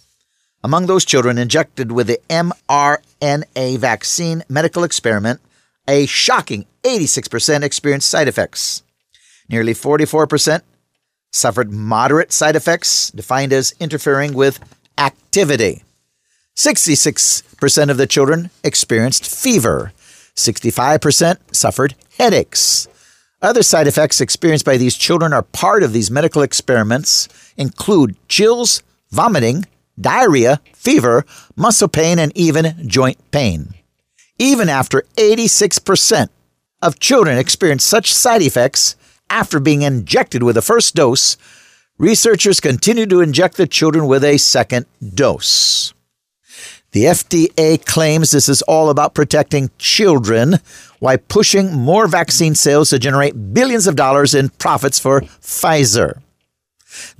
Among 0.63 0.85
those 0.87 1.05
children 1.05 1.37
injected 1.37 1.91
with 1.91 2.07
the 2.07 2.19
mRNA 2.29 3.77
vaccine 3.77 4.43
medical 4.49 4.83
experiment, 4.83 5.39
a 5.87 6.05
shocking 6.05 6.65
86% 6.83 7.63
experienced 7.63 8.09
side 8.09 8.27
effects. 8.27 8.83
Nearly 9.49 9.73
44% 9.73 10.61
suffered 11.31 11.71
moderate 11.71 12.31
side 12.31 12.55
effects, 12.55 13.11
defined 13.11 13.53
as 13.53 13.73
interfering 13.79 14.33
with 14.33 14.59
activity. 14.97 15.83
66% 16.59 17.89
of 17.89 17.95
the 17.95 18.05
children 18.05 18.49
experienced 18.65 19.25
fever. 19.25 19.93
65% 20.35 21.37
suffered 21.53 21.95
headaches. 22.17 22.89
Other 23.41 23.63
side 23.63 23.87
effects 23.87 24.19
experienced 24.19 24.65
by 24.65 24.75
these 24.75 24.97
children 24.97 25.31
are 25.31 25.41
part 25.41 25.83
of 25.83 25.93
these 25.93 26.11
medical 26.11 26.41
experiments 26.41 27.29
include 27.55 28.17
chills, 28.27 28.83
vomiting, 29.09 29.67
diarrhea, 30.01 30.59
fever, 30.73 31.25
muscle 31.55 31.87
pain, 31.87 32.19
and 32.19 32.35
even 32.35 32.75
joint 32.85 33.19
pain. 33.31 33.73
Even 34.37 34.67
after 34.67 35.05
86% 35.15 36.27
of 36.81 36.99
children 36.99 37.37
experience 37.37 37.85
such 37.85 38.13
side 38.13 38.41
effects 38.41 38.97
after 39.29 39.61
being 39.61 39.83
injected 39.83 40.43
with 40.43 40.55
the 40.55 40.61
first 40.61 40.93
dose, 40.93 41.37
researchers 41.97 42.59
continue 42.59 43.05
to 43.05 43.21
inject 43.21 43.55
the 43.55 43.65
children 43.65 44.07
with 44.07 44.25
a 44.25 44.37
second 44.37 44.87
dose. 45.15 45.93
The 46.91 47.03
FDA 47.03 47.84
claims 47.86 48.31
this 48.31 48.50
is 48.50 48.63
all 48.63 48.89
about 48.89 49.13
protecting 49.13 49.69
children 49.77 50.55
while 51.00 51.19
pushing 51.19 51.72
more 51.72 52.08
vaccine 52.08 52.55
sales 52.55 52.89
to 52.89 52.98
generate 52.98 53.53
billions 53.53 53.86
of 53.86 53.96
dollars 53.96 54.34
in 54.34 54.50
profits 54.50 54.98
for 54.98 55.22
Pfizer. 55.22 56.19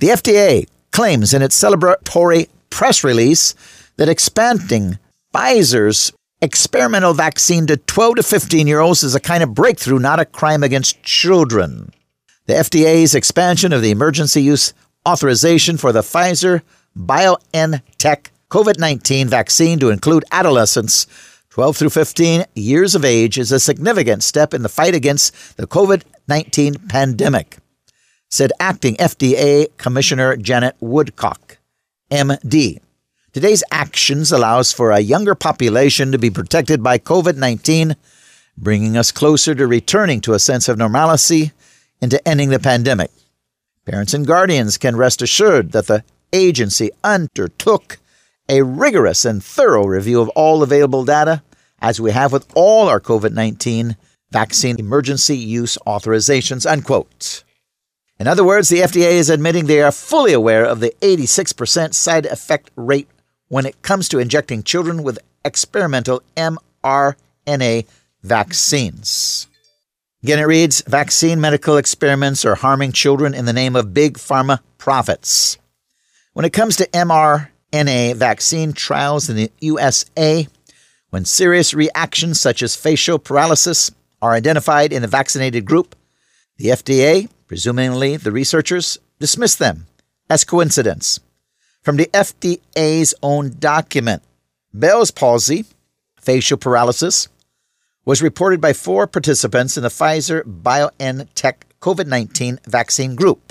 The 0.00 0.08
FDA 0.08 0.66
claims 0.90 1.32
in 1.32 1.42
its 1.42 1.60
celebratory 1.60 2.48
press 2.68 3.04
release 3.04 3.54
that 3.96 4.08
expanding 4.08 4.98
Pfizer's 5.32 6.12
experimental 6.42 7.14
vaccine 7.14 7.66
to 7.68 7.76
12 7.76 8.16
to 8.16 8.22
15 8.24 8.66
year 8.66 8.80
olds 8.80 9.04
is 9.04 9.14
a 9.14 9.20
kind 9.20 9.42
of 9.42 9.54
breakthrough, 9.54 10.00
not 10.00 10.18
a 10.18 10.24
crime 10.24 10.64
against 10.64 11.02
children. 11.04 11.92
The 12.46 12.54
FDA's 12.54 13.14
expansion 13.14 13.72
of 13.72 13.82
the 13.82 13.92
emergency 13.92 14.42
use 14.42 14.72
authorization 15.06 15.76
for 15.76 15.92
the 15.92 16.00
Pfizer 16.00 16.62
BioNTech 16.98 18.30
COVID 18.50 18.80
19 18.80 19.28
vaccine 19.28 19.78
to 19.78 19.90
include 19.90 20.24
adolescents 20.32 21.06
12 21.50 21.76
through 21.76 21.90
15 21.90 22.44
years 22.56 22.96
of 22.96 23.04
age 23.04 23.38
is 23.38 23.52
a 23.52 23.60
significant 23.60 24.24
step 24.24 24.52
in 24.52 24.62
the 24.62 24.68
fight 24.68 24.92
against 24.92 25.56
the 25.56 25.68
COVID 25.68 26.02
19 26.26 26.74
pandemic, 26.88 27.58
said 28.28 28.52
acting 28.58 28.96
FDA 28.96 29.68
Commissioner 29.76 30.36
Janet 30.36 30.74
Woodcock, 30.80 31.58
MD. 32.10 32.80
Today's 33.32 33.62
actions 33.70 34.32
allows 34.32 34.72
for 34.72 34.90
a 34.90 34.98
younger 34.98 35.36
population 35.36 36.10
to 36.10 36.18
be 36.18 36.30
protected 36.30 36.82
by 36.82 36.98
COVID 36.98 37.36
19, 37.36 37.94
bringing 38.58 38.96
us 38.96 39.12
closer 39.12 39.54
to 39.54 39.66
returning 39.68 40.20
to 40.22 40.34
a 40.34 40.40
sense 40.40 40.68
of 40.68 40.76
normalcy 40.76 41.52
and 42.02 42.10
to 42.10 42.28
ending 42.28 42.48
the 42.48 42.58
pandemic. 42.58 43.12
Parents 43.86 44.12
and 44.12 44.26
guardians 44.26 44.76
can 44.76 44.96
rest 44.96 45.22
assured 45.22 45.70
that 45.70 45.86
the 45.86 46.02
agency 46.32 46.90
undertook 47.04 47.98
a 48.50 48.62
rigorous 48.62 49.24
and 49.24 49.42
thorough 49.42 49.86
review 49.86 50.20
of 50.20 50.28
all 50.30 50.62
available 50.62 51.04
data, 51.04 51.42
as 51.80 52.00
we 52.00 52.10
have 52.10 52.32
with 52.32 52.50
all 52.54 52.88
our 52.88 53.00
COVID 53.00 53.32
19 53.32 53.96
vaccine 54.30 54.78
emergency 54.78 55.36
use 55.36 55.78
authorizations. 55.86 56.70
Unquote. 56.70 57.44
In 58.18 58.26
other 58.26 58.44
words, 58.44 58.68
the 58.68 58.80
FDA 58.80 59.12
is 59.12 59.30
admitting 59.30 59.64
they 59.64 59.80
are 59.80 59.92
fully 59.92 60.34
aware 60.34 60.64
of 60.64 60.80
the 60.80 60.92
86% 61.00 61.94
side 61.94 62.26
effect 62.26 62.70
rate 62.76 63.08
when 63.48 63.64
it 63.64 63.80
comes 63.80 64.08
to 64.10 64.18
injecting 64.18 64.62
children 64.62 65.02
with 65.02 65.18
experimental 65.44 66.22
mRNA 66.36 67.86
vaccines. 68.22 69.46
Again, 70.22 70.38
it 70.40 70.46
reads 70.46 70.82
Vaccine 70.82 71.40
medical 71.40 71.78
experiments 71.78 72.44
are 72.44 72.56
harming 72.56 72.92
children 72.92 73.32
in 73.32 73.46
the 73.46 73.54
name 73.54 73.74
of 73.74 73.94
big 73.94 74.18
pharma 74.18 74.58
profits. 74.76 75.56
When 76.32 76.44
it 76.44 76.52
comes 76.52 76.76
to 76.76 76.88
mRNA, 76.88 77.48
NA 77.72 78.14
vaccine 78.14 78.72
trials 78.72 79.28
in 79.28 79.36
the 79.36 79.50
USA 79.60 80.48
when 81.10 81.24
serious 81.24 81.74
reactions 81.74 82.40
such 82.40 82.62
as 82.62 82.76
facial 82.76 83.18
paralysis 83.18 83.90
are 84.22 84.32
identified 84.32 84.92
in 84.92 85.02
the 85.02 85.08
vaccinated 85.08 85.64
group. 85.64 85.94
The 86.56 86.68
FDA, 86.68 87.28
presumably 87.46 88.16
the 88.16 88.32
researchers, 88.32 88.98
dismiss 89.18 89.54
them 89.54 89.86
as 90.28 90.44
coincidence. 90.44 91.20
From 91.82 91.96
the 91.96 92.10
FDA's 92.12 93.14
own 93.22 93.56
document, 93.58 94.22
Bell's 94.72 95.10
palsy, 95.10 95.64
facial 96.20 96.58
paralysis, 96.58 97.28
was 98.04 98.22
reported 98.22 98.60
by 98.60 98.72
four 98.72 99.06
participants 99.06 99.76
in 99.76 99.82
the 99.82 99.88
Pfizer 99.88 100.42
BioNTech 100.42 101.54
COVID 101.80 102.06
19 102.06 102.60
vaccine 102.66 103.14
group. 103.14 103.49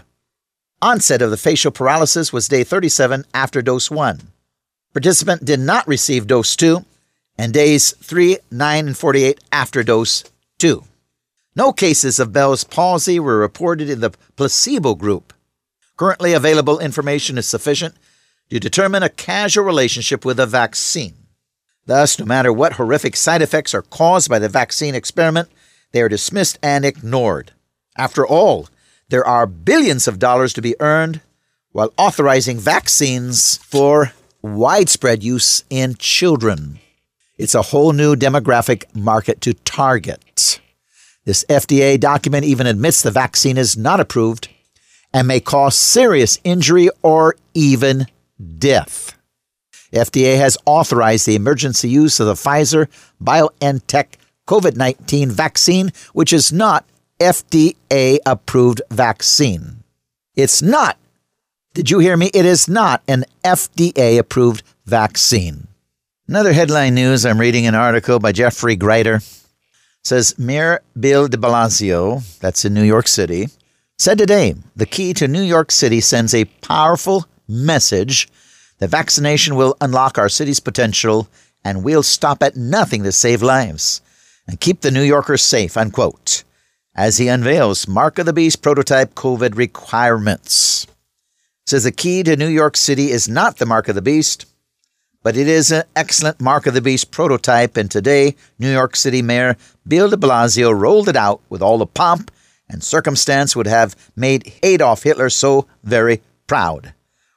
Onset 0.81 1.21
of 1.21 1.29
the 1.29 1.35
facial 1.35 1.71
paralysis 1.71 2.31
was 2.31 2.47
day 2.47 2.63
37 2.63 3.25
after 3.33 3.61
dose 3.61 3.91
1. 3.91 4.21
Participant 4.93 5.43
did 5.43 5.59
not 5.59 5.85
receive 5.85 6.25
dose 6.25 6.55
2 6.55 6.85
and 7.37 7.53
days 7.53 7.91
3, 7.97 8.37
9, 8.49 8.87
and 8.87 8.97
48 8.97 9.39
after 9.51 9.83
dose 9.83 10.23
2. 10.59 10.83
No 11.53 11.73
cases 11.73 12.17
of 12.17 12.31
Bell's 12.31 12.63
palsy 12.63 13.19
were 13.19 13.37
reported 13.37 13.89
in 13.89 13.99
the 13.99 14.11
placebo 14.37 14.95
group. 14.95 15.33
Currently 15.97 16.31
available 16.31 16.79
information 16.79 17.37
is 17.37 17.45
sufficient 17.45 17.95
to 18.49 18.57
determine 18.57 19.03
a 19.03 19.09
causal 19.09 19.65
relationship 19.65 20.23
with 20.23 20.39
a 20.39 20.45
vaccine. 20.45 21.15
Thus, 21.87 22.17
no 22.17 22.25
matter 22.25 22.53
what 22.53 22.73
horrific 22.73 23.17
side 23.17 23.41
effects 23.41 23.73
are 23.73 23.81
caused 23.81 24.29
by 24.29 24.39
the 24.39 24.47
vaccine 24.47 24.95
experiment, 24.95 25.49
they 25.91 26.01
are 26.01 26.07
dismissed 26.07 26.57
and 26.63 26.85
ignored. 26.85 27.51
After 27.97 28.25
all, 28.25 28.69
there 29.09 29.25
are 29.25 29.45
billions 29.45 30.07
of 30.07 30.19
dollars 30.19 30.53
to 30.53 30.61
be 30.61 30.79
earned 30.79 31.21
while 31.71 31.93
authorizing 31.97 32.59
vaccines 32.59 33.57
for 33.57 34.13
widespread 34.41 35.23
use 35.23 35.63
in 35.69 35.95
children. 35.95 36.79
It's 37.37 37.55
a 37.55 37.63
whole 37.63 37.93
new 37.93 38.15
demographic 38.15 38.83
market 38.95 39.41
to 39.41 39.53
target. 39.53 40.59
This 41.25 41.45
FDA 41.49 41.99
document 41.99 42.45
even 42.45 42.67
admits 42.67 43.01
the 43.01 43.11
vaccine 43.11 43.57
is 43.57 43.77
not 43.77 43.99
approved 43.99 44.49
and 45.13 45.27
may 45.27 45.39
cause 45.39 45.75
serious 45.75 46.39
injury 46.43 46.89
or 47.01 47.35
even 47.53 48.07
death. 48.57 49.15
FDA 49.91 50.37
has 50.37 50.57
authorized 50.65 51.25
the 51.25 51.35
emergency 51.35 51.89
use 51.89 52.19
of 52.19 52.27
the 52.27 52.33
Pfizer 52.33 52.87
BioNTech 53.21 54.07
COVID 54.47 54.75
19 54.75 55.31
vaccine, 55.31 55.91
which 56.13 56.31
is 56.31 56.51
not 56.51 56.85
FDA 57.19 58.17
approved 58.25 58.81
vaccine. 58.89 59.83
It's 60.35 60.61
not. 60.61 60.97
Did 61.73 61.91
you 61.91 61.99
hear 61.99 62.15
me? 62.15 62.31
It 62.33 62.45
is 62.45 62.69
not 62.69 63.03
an 63.07 63.25
FDA 63.43 64.17
approved 64.17 64.63
vaccine. 64.85 65.67
Another 66.27 66.53
headline 66.53 66.95
news 66.95 67.25
I'm 67.25 67.39
reading 67.39 67.67
an 67.67 67.75
article 67.75 68.19
by 68.19 68.31
Geoffrey 68.31 68.75
Grider 68.75 69.19
says 70.03 70.39
Mayor 70.39 70.81
Bill 70.97 71.27
de 71.27 71.37
Blasio, 71.37 72.39
that's 72.39 72.63
in 72.63 72.73
New 72.73 72.83
York 72.83 73.07
City, 73.07 73.49
said 73.97 74.17
today 74.17 74.55
the 74.75 74.85
key 74.85 75.13
to 75.13 75.27
New 75.27 75.41
York 75.41 75.71
City 75.71 75.99
sends 75.99 76.33
a 76.33 76.45
powerful 76.45 77.25
message 77.47 78.29
that 78.77 78.89
vaccination 78.89 79.55
will 79.55 79.75
unlock 79.81 80.17
our 80.17 80.29
city's 80.29 80.61
potential 80.61 81.27
and 81.65 81.83
we'll 81.83 82.03
stop 82.03 82.41
at 82.41 82.55
nothing 82.55 83.03
to 83.03 83.11
save 83.11 83.41
lives 83.41 84.01
and 84.47 84.61
keep 84.61 84.81
the 84.81 84.91
New 84.91 85.03
Yorkers 85.03 85.41
safe, 85.41 85.75
unquote 85.75 86.43
as 86.99 87.17
he 87.17 87.29
unveils 87.29 87.87
Mark 87.87 88.19
of 88.19 88.25
the 88.25 88.33
Beast 88.33 88.61
prototype 88.61 89.15
COVID 89.15 89.55
requirements. 89.55 90.85
Says 91.65 91.85
the 91.85 91.93
key 91.93 92.23
to 92.23 92.35
New 92.35 92.49
York 92.49 92.75
City 92.75 93.09
is 93.09 93.29
not 93.29 93.55
the 93.55 93.65
Mark 93.65 93.87
of 93.87 93.95
the 93.95 94.01
Beast, 94.01 94.45
but 95.23 95.37
it 95.37 95.47
is 95.47 95.71
an 95.71 95.83
excellent 95.95 96.41
Mark 96.41 96.67
of 96.67 96.73
the 96.73 96.81
Beast 96.81 97.09
prototype, 97.09 97.77
and 97.77 97.89
today 97.89 98.35
New 98.59 98.69
York 98.69 98.97
City 98.97 99.21
Mayor 99.21 99.55
Bill 99.87 100.09
de 100.09 100.17
Blasio 100.17 100.77
rolled 100.77 101.07
it 101.07 101.15
out 101.15 101.39
with 101.47 101.61
all 101.61 101.77
the 101.77 101.85
pomp 101.85 102.31
and 102.67 102.83
circumstance 102.83 103.55
would 103.55 103.67
have 103.67 103.95
made 104.17 104.51
Adolf 104.61 105.03
Hitler 105.03 105.29
so 105.29 105.67
very 105.85 106.21
proud. 106.47 106.93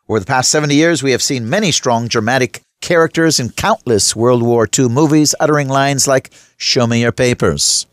Over 0.09 0.19
the 0.19 0.27
past 0.27 0.51
70 0.51 0.75
years, 0.75 1.05
we 1.05 1.13
have 1.13 1.23
seen 1.23 1.49
many 1.49 1.71
strong, 1.71 2.09
dramatic 2.09 2.63
characters 2.81 3.39
in 3.39 3.51
countless 3.51 4.17
World 4.17 4.43
War 4.43 4.69
II 4.77 4.89
movies 4.89 5.37
uttering 5.39 5.69
lines 5.69 6.09
like, 6.09 6.33
Show 6.57 6.89
me 6.89 7.03
your 7.03 7.13
papers 7.13 7.87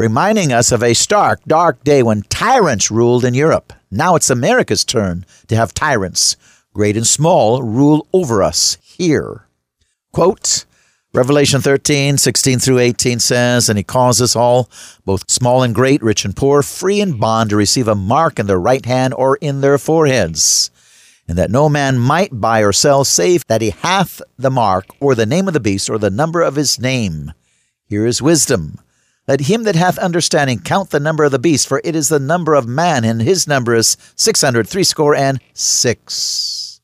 reminding 0.00 0.50
us 0.50 0.72
of 0.72 0.82
a 0.82 0.94
stark, 0.94 1.44
dark 1.46 1.84
day 1.84 2.02
when 2.02 2.22
tyrants 2.22 2.90
ruled 2.90 3.22
in 3.22 3.34
Europe. 3.34 3.70
Now 3.90 4.14
it's 4.14 4.30
America's 4.30 4.82
turn 4.82 5.26
to 5.48 5.56
have 5.56 5.74
tyrants, 5.74 6.38
great 6.72 6.96
and 6.96 7.06
small, 7.06 7.62
rule 7.62 8.06
over 8.10 8.42
us 8.42 8.78
here. 8.82 9.44
Quote, 10.10 10.64
Revelation 11.12 11.60
13, 11.60 12.16
16 12.16 12.60
through 12.60 12.78
18 12.78 13.18
says, 13.20 13.68
And 13.68 13.76
he 13.76 13.84
calls 13.84 14.22
us 14.22 14.34
all, 14.34 14.70
both 15.04 15.30
small 15.30 15.62
and 15.62 15.74
great, 15.74 16.02
rich 16.02 16.24
and 16.24 16.34
poor, 16.34 16.62
free 16.62 17.02
and 17.02 17.20
bond, 17.20 17.50
to 17.50 17.56
receive 17.56 17.86
a 17.86 17.94
mark 17.94 18.38
in 18.38 18.46
their 18.46 18.58
right 18.58 18.86
hand 18.86 19.12
or 19.12 19.36
in 19.36 19.60
their 19.60 19.76
foreheads, 19.76 20.70
and 21.28 21.36
that 21.36 21.50
no 21.50 21.68
man 21.68 21.98
might 21.98 22.40
buy 22.40 22.60
or 22.60 22.72
sell 22.72 23.04
save 23.04 23.46
that 23.48 23.60
he 23.60 23.68
hath 23.68 24.22
the 24.38 24.50
mark, 24.50 24.86
or 24.98 25.14
the 25.14 25.26
name 25.26 25.46
of 25.46 25.52
the 25.52 25.60
beast, 25.60 25.90
or 25.90 25.98
the 25.98 26.08
number 26.08 26.40
of 26.40 26.56
his 26.56 26.80
name. 26.80 27.34
Here 27.84 28.06
is 28.06 28.22
wisdom. 28.22 28.78
Let 29.30 29.42
him 29.42 29.62
that 29.62 29.76
hath 29.76 29.96
understanding 29.98 30.58
count 30.58 30.90
the 30.90 30.98
number 30.98 31.22
of 31.22 31.30
the 31.30 31.38
beast, 31.38 31.68
for 31.68 31.80
it 31.84 31.94
is 31.94 32.08
the 32.08 32.18
number 32.18 32.54
of 32.54 32.66
man, 32.66 33.04
and 33.04 33.22
his 33.22 33.46
number 33.46 33.76
is 33.76 33.96
six 34.16 34.40
hundred 34.40 34.66
threescore 34.66 35.14
and 35.14 35.38
six. 35.54 36.80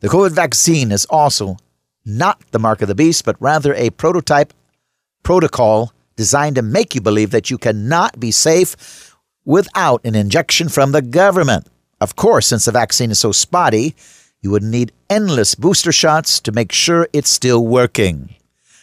The 0.00 0.08
COVID 0.08 0.32
vaccine 0.32 0.90
is 0.90 1.04
also 1.04 1.56
not 2.04 2.42
the 2.50 2.58
mark 2.58 2.82
of 2.82 2.88
the 2.88 2.96
beast, 2.96 3.24
but 3.24 3.40
rather 3.40 3.74
a 3.74 3.90
prototype 3.90 4.52
protocol 5.22 5.92
designed 6.16 6.56
to 6.56 6.62
make 6.62 6.96
you 6.96 7.00
believe 7.00 7.30
that 7.30 7.48
you 7.48 7.58
cannot 7.58 8.18
be 8.18 8.32
safe 8.32 9.14
without 9.44 10.04
an 10.04 10.16
injection 10.16 10.68
from 10.68 10.90
the 10.90 11.00
government. 11.00 11.68
Of 12.00 12.16
course, 12.16 12.48
since 12.48 12.64
the 12.64 12.72
vaccine 12.72 13.12
is 13.12 13.20
so 13.20 13.30
spotty, 13.30 13.94
you 14.42 14.50
would 14.50 14.64
need 14.64 14.90
endless 15.08 15.54
booster 15.54 15.92
shots 15.92 16.40
to 16.40 16.50
make 16.50 16.72
sure 16.72 17.06
it's 17.12 17.30
still 17.30 17.64
working. 17.64 18.34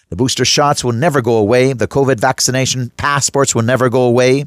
The 0.10 0.16
booster 0.16 0.46
shots 0.46 0.84
will 0.84 0.94
never 0.94 1.22
go 1.22 1.38
away. 1.38 1.74
The 1.74 1.88
COVID 1.88 2.20
vaccination 2.20 2.92
passports 2.98 3.56
will 3.56 3.64
never 3.64 3.90
go 3.90 4.04
away. 4.04 4.46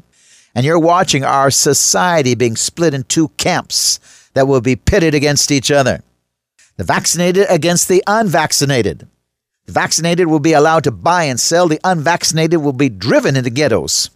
And 0.55 0.65
you're 0.65 0.79
watching 0.79 1.23
our 1.23 1.51
society 1.51 2.35
being 2.35 2.55
split 2.55 2.93
in 2.93 3.03
two 3.03 3.29
camps 3.37 3.99
that 4.33 4.47
will 4.47 4.61
be 4.61 4.75
pitted 4.75 5.13
against 5.13 5.51
each 5.51 5.71
other 5.71 6.01
the 6.79 6.85
vaccinated 6.85 7.45
against 7.49 7.89
the 7.89 8.01
unvaccinated. 8.07 9.05
The 9.65 9.73
vaccinated 9.73 10.27
will 10.27 10.39
be 10.39 10.53
allowed 10.53 10.85
to 10.85 10.91
buy 10.91 11.25
and 11.25 11.37
sell, 11.37 11.67
the 11.67 11.81
unvaccinated 11.83 12.61
will 12.61 12.71
be 12.71 12.87
driven 12.87 13.35
into 13.35 13.49
ghettos. 13.49 14.09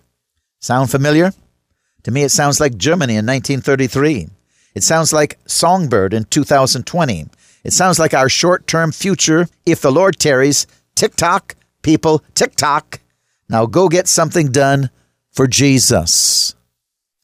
Sound 0.61 0.89
familiar? 0.89 1.33
To 2.03 2.11
me, 2.11 2.23
it 2.23 2.29
sounds 2.29 2.61
like 2.61 2.77
Germany 2.77 3.15
in 3.15 3.25
1933. 3.25 4.29
It 4.75 4.83
sounds 4.83 5.11
like 5.11 5.39
Songbird 5.45 6.13
in 6.13 6.23
2020. 6.23 7.25
It 7.65 7.73
sounds 7.73 7.99
like 7.99 8.13
our 8.13 8.29
short 8.29 8.65
term 8.65 8.93
future, 8.93 9.49
if 9.65 9.81
the 9.81 9.91
Lord 9.91 10.17
tarries, 10.17 10.65
TikTok, 10.95 11.55
people, 11.81 12.23
TikTok. 12.35 12.99
Now 13.49 13.65
go 13.65 13.89
get 13.89 14.07
something 14.07 14.51
done 14.51 14.89
for 15.31 15.47
Jesus. 15.47 16.55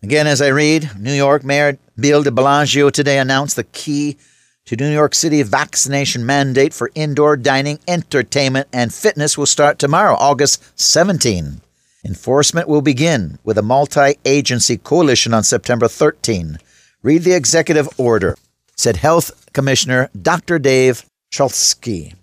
Again, 0.02 0.28
as 0.28 0.42
I 0.42 0.48
read, 0.48 0.92
New 0.98 1.14
York 1.14 1.44
Mayor 1.44 1.78
Bill 2.00 2.24
de 2.24 2.32
Blasio 2.32 2.92
today 2.92 3.20
announced 3.20 3.56
the 3.56 3.66
key 3.66 4.18
to 4.66 4.76
New 4.76 4.92
York 4.92 5.16
City 5.16 5.42
vaccination 5.42 6.26
mandate 6.26 6.74
for 6.74 6.92
indoor 6.96 7.36
dining, 7.36 7.80
entertainment, 7.88 8.68
and 8.72 8.94
fitness 8.94 9.38
will 9.38 9.46
start 9.46 9.80
tomorrow, 9.80 10.16
August 10.16 10.64
17. 10.80 11.62
Enforcement 12.06 12.68
will 12.70 12.82
begin 12.82 13.40
with 13.44 13.58
a 13.58 13.64
multi 13.64 14.14
agency 14.26 14.78
coalition 14.78 15.34
on 15.34 15.44
September 15.44 15.88
13. 15.88 16.60
Read 17.02 17.24
the 17.24 17.36
executive 17.36 17.90
order, 17.98 18.38
said 18.78 18.98
Health 18.98 19.52
Commissioner 19.54 20.10
Dr. 20.22 20.60
Dave 20.60 21.04
Chokshi. 21.32 22.19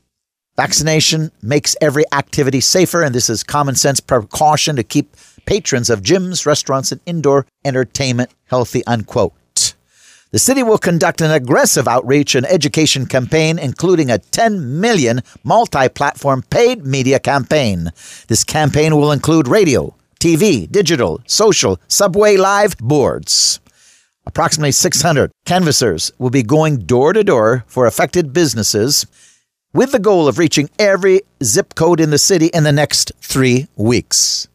Vaccination 0.56 1.30
makes 1.42 1.76
every 1.82 2.04
activity 2.12 2.60
safer, 2.60 3.02
and 3.02 3.14
this 3.14 3.28
is 3.28 3.42
common 3.42 3.74
sense 3.74 4.00
precaution 4.00 4.74
to 4.76 4.82
keep 4.82 5.14
patrons 5.44 5.90
of 5.90 6.00
gyms, 6.00 6.46
restaurants, 6.46 6.90
and 6.90 7.00
indoor 7.04 7.46
entertainment 7.64 8.30
healthy, 8.46 8.84
unquote. 8.86 9.34
The 10.30 10.38
city 10.38 10.62
will 10.62 10.78
conduct 10.78 11.20
an 11.20 11.30
aggressive 11.30 11.86
outreach 11.86 12.34
and 12.34 12.46
education 12.46 13.06
campaign, 13.06 13.58
including 13.58 14.10
a 14.10 14.18
10 14.18 14.80
million 14.80 15.22
multi 15.44 15.88
platform 15.88 16.42
paid 16.48 16.86
media 16.86 17.20
campaign. 17.20 17.92
This 18.28 18.42
campaign 18.42 18.96
will 18.96 19.12
include 19.12 19.48
radio, 19.48 19.94
TV, 20.20 20.70
digital, 20.70 21.20
social, 21.26 21.78
subway 21.86 22.36
live 22.36 22.76
boards. 22.78 23.60
Approximately 24.26 24.72
600 24.72 25.30
canvassers 25.44 26.12
will 26.18 26.30
be 26.30 26.42
going 26.42 26.78
door 26.78 27.12
to 27.12 27.22
door 27.22 27.64
for 27.68 27.86
affected 27.86 28.32
businesses 28.32 29.06
with 29.76 29.92
the 29.92 29.98
goal 29.98 30.26
of 30.26 30.38
reaching 30.38 30.70
every 30.78 31.20
zip 31.44 31.74
code 31.74 32.00
in 32.00 32.08
the 32.08 32.16
city 32.16 32.46
in 32.46 32.64
the 32.64 32.72
next 32.72 33.12
three 33.20 33.68
weeks. 33.76 34.48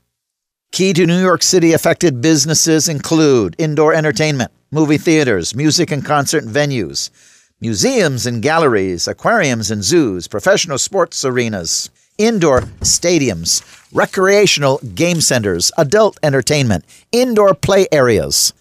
Key 0.71 0.93
to 0.93 1.05
New 1.05 1.21
York 1.21 1.43
City 1.43 1.73
affected 1.73 2.21
businesses 2.21 2.87
include 2.87 3.55
indoor 3.59 3.93
entertainment, 3.93 4.51
movie 4.71 4.97
theaters, 4.97 5.53
music 5.53 5.91
and 5.91 6.03
concert 6.03 6.43
venues, 6.43 7.11
museums 7.59 8.25
and 8.25 8.41
galleries, 8.41 9.07
aquariums 9.07 9.69
and 9.69 9.83
zoos, 9.83 10.27
professional 10.27 10.79
sports 10.79 11.23
arenas, 11.23 11.91
indoor 12.17 12.61
stadiums, 12.79 13.61
recreational 13.93 14.79
game 14.95 15.21
centers, 15.21 15.71
adult 15.77 16.17
entertainment, 16.23 16.83
indoor 17.11 17.53
play 17.53 17.85
areas, 17.91 18.53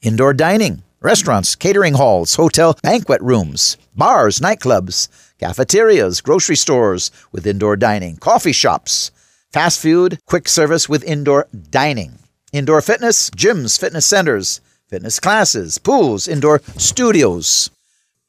indoor 0.00 0.32
dining, 0.32 0.84
restaurants, 1.00 1.56
catering 1.56 1.94
halls, 1.94 2.36
hotel 2.36 2.78
banquet 2.84 3.20
rooms, 3.20 3.76
bars, 3.96 4.38
nightclubs, 4.38 5.08
cafeterias, 5.44 6.22
grocery 6.22 6.56
stores 6.56 7.10
with 7.30 7.46
indoor 7.46 7.76
dining, 7.76 8.16
coffee 8.16 8.52
shops, 8.52 9.10
fast 9.52 9.78
food, 9.78 10.18
quick 10.26 10.48
service 10.48 10.88
with 10.88 11.04
indoor 11.04 11.46
dining, 11.70 12.12
indoor 12.52 12.80
fitness, 12.80 13.28
gyms, 13.28 13.78
fitness 13.78 14.06
centers, 14.06 14.62
fitness 14.88 15.20
classes, 15.20 15.76
pools, 15.76 16.26
indoor 16.26 16.62
studios, 16.78 17.68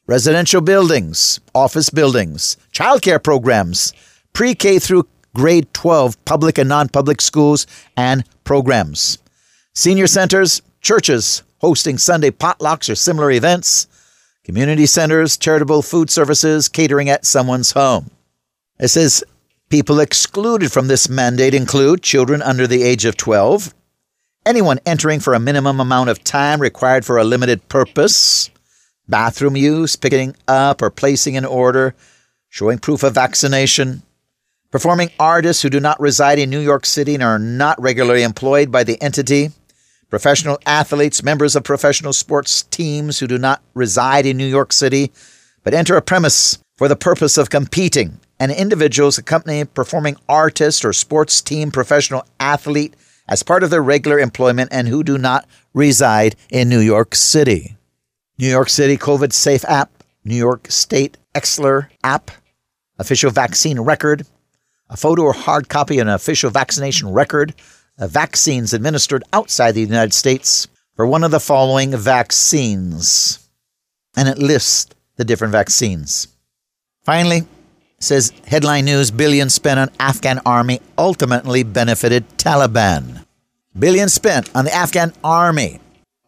residential 0.07 0.59
buildings, 0.59 1.39
office 1.53 1.89
buildings, 1.89 2.57
childcare 2.73 3.23
programs, 3.23 3.93
pre 4.33 4.53
K 4.53 4.77
through 4.77 5.07
grade 5.33 5.73
12 5.73 6.23
public 6.25 6.57
and 6.57 6.67
non 6.67 6.89
public 6.89 7.21
schools 7.21 7.65
and 7.95 8.25
programs, 8.43 9.19
senior 9.73 10.07
centers, 10.07 10.61
churches 10.81 11.43
hosting 11.59 11.97
Sunday 11.97 12.29
potlucks 12.29 12.89
or 12.89 12.95
similar 12.95 13.31
events, 13.31 13.87
community 14.45 14.85
centers, 14.85 15.35
charitable 15.35 15.81
food 15.81 16.09
services, 16.09 16.69
catering 16.69 17.09
at 17.09 17.25
someone's 17.25 17.71
home. 17.71 18.11
It 18.79 18.87
says 18.87 19.23
People 19.69 19.99
excluded 19.99 20.71
from 20.71 20.87
this 20.87 21.09
mandate 21.09 21.55
include 21.55 22.03
children 22.03 22.41
under 22.43 22.67
the 22.67 22.83
age 22.83 23.03
of 23.03 23.17
12, 23.17 23.73
anyone 24.45 24.79
entering 24.85 25.19
for 25.19 25.33
a 25.33 25.39
minimum 25.39 25.79
amount 25.79 26.11
of 26.11 26.23
time 26.23 26.61
required 26.61 27.03
for 27.03 27.17
a 27.17 27.23
limited 27.23 27.67
purpose, 27.67 28.51
bathroom 29.07 29.55
use, 29.55 29.95
picking 29.95 30.35
up 30.47 30.83
or 30.83 30.91
placing 30.91 31.35
an 31.35 31.45
order, 31.45 31.95
showing 32.47 32.77
proof 32.77 33.01
of 33.01 33.15
vaccination, 33.15 34.03
performing 34.69 35.09
artists 35.19 35.63
who 35.63 35.69
do 35.71 35.79
not 35.79 35.99
reside 35.99 36.37
in 36.37 36.51
New 36.51 36.61
York 36.61 36.85
City 36.85 37.15
and 37.15 37.23
are 37.23 37.39
not 37.39 37.81
regularly 37.81 38.21
employed 38.21 38.71
by 38.71 38.83
the 38.83 39.01
entity, 39.01 39.49
professional 40.15 40.57
athletes, 40.65 41.21
members 41.21 41.57
of 41.57 41.63
professional 41.65 42.13
sports 42.13 42.63
teams 42.63 43.19
who 43.19 43.27
do 43.27 43.37
not 43.37 43.61
reside 43.73 44.25
in 44.25 44.37
New 44.37 44.45
York 44.47 44.71
City 44.71 45.11
but 45.61 45.73
enter 45.73 45.97
a 45.97 46.01
premise 46.01 46.57
for 46.77 46.87
the 46.87 46.95
purpose 46.95 47.37
of 47.37 47.49
competing 47.49 48.17
and 48.39 48.49
individuals 48.49 49.17
accompanying 49.17 49.65
performing 49.65 50.15
artist 50.29 50.85
or 50.85 50.93
sports 50.93 51.41
team 51.41 51.69
professional 51.69 52.25
athlete 52.39 52.95
as 53.27 53.43
part 53.43 53.61
of 53.61 53.69
their 53.71 53.83
regular 53.83 54.17
employment 54.17 54.69
and 54.71 54.87
who 54.87 55.03
do 55.03 55.17
not 55.17 55.45
reside 55.73 56.37
in 56.49 56.69
New 56.69 56.79
York 56.79 57.13
City. 57.13 57.75
New 58.37 58.47
York 58.47 58.69
City 58.69 58.95
COVID 58.95 59.33
Safe 59.33 59.65
app, 59.65 59.91
New 60.23 60.37
York 60.37 60.71
State 60.71 61.17
Excelsior 61.35 61.89
app, 62.05 62.31
official 62.97 63.31
vaccine 63.31 63.81
record, 63.81 64.25
a 64.89 64.95
photo 64.95 65.23
or 65.23 65.33
hard 65.33 65.67
copy 65.67 65.99
of 65.99 66.07
an 66.07 66.13
official 66.13 66.51
vaccination 66.51 67.09
record, 67.09 67.53
Uh, 67.97 68.07
vaccines 68.07 68.73
administered 68.73 69.23
outside 69.31 69.71
the 69.71 69.81
United 69.81 70.13
States 70.13 70.67
for 70.95 71.07
one 71.07 71.23
of 71.23 71.31
the 71.31 71.39
following 71.39 71.95
vaccines. 71.95 73.39
And 74.17 74.27
it 74.27 74.37
lists 74.37 74.93
the 75.15 75.23
different 75.23 75.53
vaccines. 75.53 76.27
Finally, 77.03 77.43
says 77.99 78.33
headline 78.47 78.85
news 78.85 79.11
billions 79.11 79.53
spent 79.53 79.79
on 79.79 79.89
Afghan 79.99 80.41
army 80.45 80.81
ultimately 80.97 81.63
benefited 81.63 82.27
Taliban. 82.37 83.25
Billions 83.77 84.13
spent 84.13 84.53
on 84.53 84.65
the 84.65 84.73
Afghan 84.73 85.13
army 85.23 85.79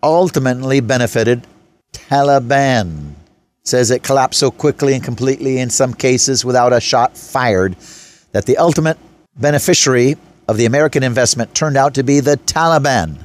ultimately 0.01 0.79
benefited 0.79 1.45
Taliban. 1.91 3.13
Says 3.63 3.91
it 3.91 4.03
collapsed 4.03 4.39
so 4.39 4.51
quickly 4.51 4.93
and 4.93 5.03
completely 5.03 5.59
in 5.59 5.69
some 5.69 5.93
cases 5.93 6.45
without 6.45 6.71
a 6.71 6.79
shot 6.79 7.17
fired 7.17 7.75
that 8.31 8.45
the 8.45 8.57
ultimate 8.57 8.97
beneficiary 9.35 10.15
of 10.47 10.57
the 10.57 10.65
American 10.65 11.03
investment 11.03 11.53
turned 11.53 11.77
out 11.77 11.93
to 11.95 12.03
be 12.03 12.19
the 12.19 12.37
Taliban. 12.37 13.17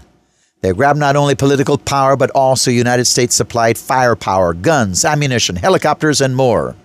They 0.60 0.72
grabbed 0.72 0.98
not 0.98 1.16
only 1.16 1.34
political 1.34 1.78
power 1.78 2.16
but 2.16 2.30
also 2.30 2.70
United 2.70 3.04
States 3.06 3.34
supplied 3.34 3.78
firepower, 3.78 4.54
guns, 4.54 5.04
ammunition, 5.04 5.56
helicopters, 5.56 6.20
and 6.20 6.36
more. 6.36 6.76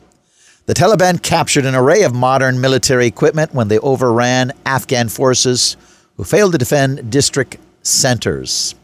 The 0.66 0.74
Taliban 0.74 1.22
captured 1.22 1.66
an 1.66 1.76
array 1.76 2.04
of 2.04 2.14
modern 2.14 2.60
military 2.60 3.08
equipment 3.08 3.54
when 3.54 3.70
they 3.70 3.80
overran 3.80 4.52
Afghan 4.66 5.10
forces 5.10 5.78
who 6.18 6.24
failed 6.24 6.52
to 6.52 6.58
defend 6.58 7.12
district 7.12 7.58
centers. 7.84 8.76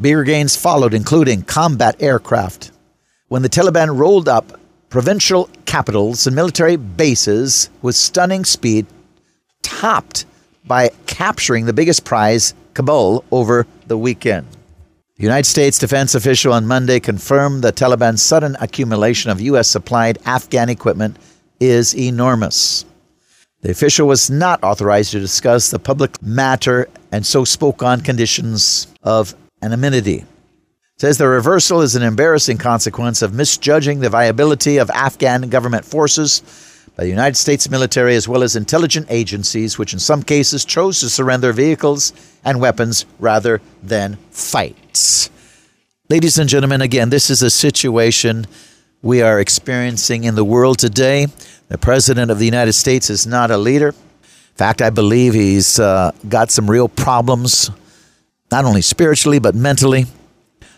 Bigger 0.00 0.24
gains 0.24 0.56
followed, 0.56 0.94
including 0.94 1.42
combat 1.42 1.94
aircraft. 2.00 2.72
When 3.28 3.42
the 3.42 3.48
Taliban 3.48 3.96
rolled 3.96 4.28
up 4.28 4.58
provincial 4.88 5.48
capitals 5.66 6.26
and 6.26 6.34
military 6.34 6.76
bases 6.76 7.70
with 7.80 7.94
stunning 7.94 8.44
speed, 8.44 8.86
topped 9.62 10.24
by 10.70 10.88
capturing 11.06 11.66
the 11.66 11.72
biggest 11.72 12.04
prize, 12.04 12.54
Kabul, 12.74 13.24
over 13.32 13.66
the 13.88 13.98
weekend. 13.98 14.46
The 15.16 15.24
United 15.24 15.46
States 15.46 15.80
defense 15.80 16.14
official 16.14 16.52
on 16.52 16.64
Monday 16.64 17.00
confirmed 17.00 17.64
the 17.64 17.72
Taliban's 17.72 18.22
sudden 18.22 18.56
accumulation 18.60 19.32
of 19.32 19.40
U.S. 19.40 19.68
supplied 19.68 20.18
Afghan 20.24 20.68
equipment 20.68 21.16
is 21.58 21.92
enormous. 21.96 22.84
The 23.62 23.72
official 23.72 24.06
was 24.06 24.30
not 24.30 24.62
authorized 24.62 25.10
to 25.10 25.18
discuss 25.18 25.72
the 25.72 25.80
public 25.80 26.22
matter 26.22 26.88
and 27.10 27.26
so 27.26 27.42
spoke 27.42 27.82
on 27.82 28.00
conditions 28.00 28.86
of 29.02 29.34
anonymity. 29.62 30.24
Says 30.98 31.18
the 31.18 31.26
reversal 31.26 31.80
is 31.80 31.96
an 31.96 32.04
embarrassing 32.04 32.58
consequence 32.58 33.22
of 33.22 33.34
misjudging 33.34 33.98
the 33.98 34.08
viability 34.08 34.76
of 34.76 34.88
Afghan 34.90 35.48
government 35.48 35.84
forces 35.84 36.42
by 37.00 37.04
the 37.04 37.10
United 37.10 37.36
States 37.36 37.70
military 37.70 38.14
as 38.14 38.28
well 38.28 38.42
as 38.42 38.56
intelligence 38.56 39.06
agencies, 39.08 39.78
which 39.78 39.94
in 39.94 39.98
some 39.98 40.22
cases 40.22 40.66
chose 40.66 41.00
to 41.00 41.08
surrender 41.08 41.50
vehicles 41.50 42.12
and 42.44 42.60
weapons 42.60 43.06
rather 43.18 43.62
than 43.82 44.18
fight. 44.30 45.30
Ladies 46.10 46.36
and 46.36 46.46
gentlemen, 46.46 46.82
again, 46.82 47.08
this 47.08 47.30
is 47.30 47.40
a 47.40 47.48
situation 47.48 48.46
we 49.00 49.22
are 49.22 49.40
experiencing 49.40 50.24
in 50.24 50.34
the 50.34 50.44
world 50.44 50.78
today. 50.78 51.28
The 51.68 51.78
President 51.78 52.30
of 52.30 52.38
the 52.38 52.44
United 52.44 52.74
States 52.74 53.08
is 53.08 53.26
not 53.26 53.50
a 53.50 53.56
leader. 53.56 53.88
In 53.88 54.56
fact, 54.56 54.82
I 54.82 54.90
believe 54.90 55.32
he's 55.32 55.80
uh, 55.80 56.12
got 56.28 56.50
some 56.50 56.70
real 56.70 56.86
problems, 56.86 57.70
not 58.52 58.66
only 58.66 58.82
spiritually, 58.82 59.38
but 59.38 59.54
mentally. 59.54 60.04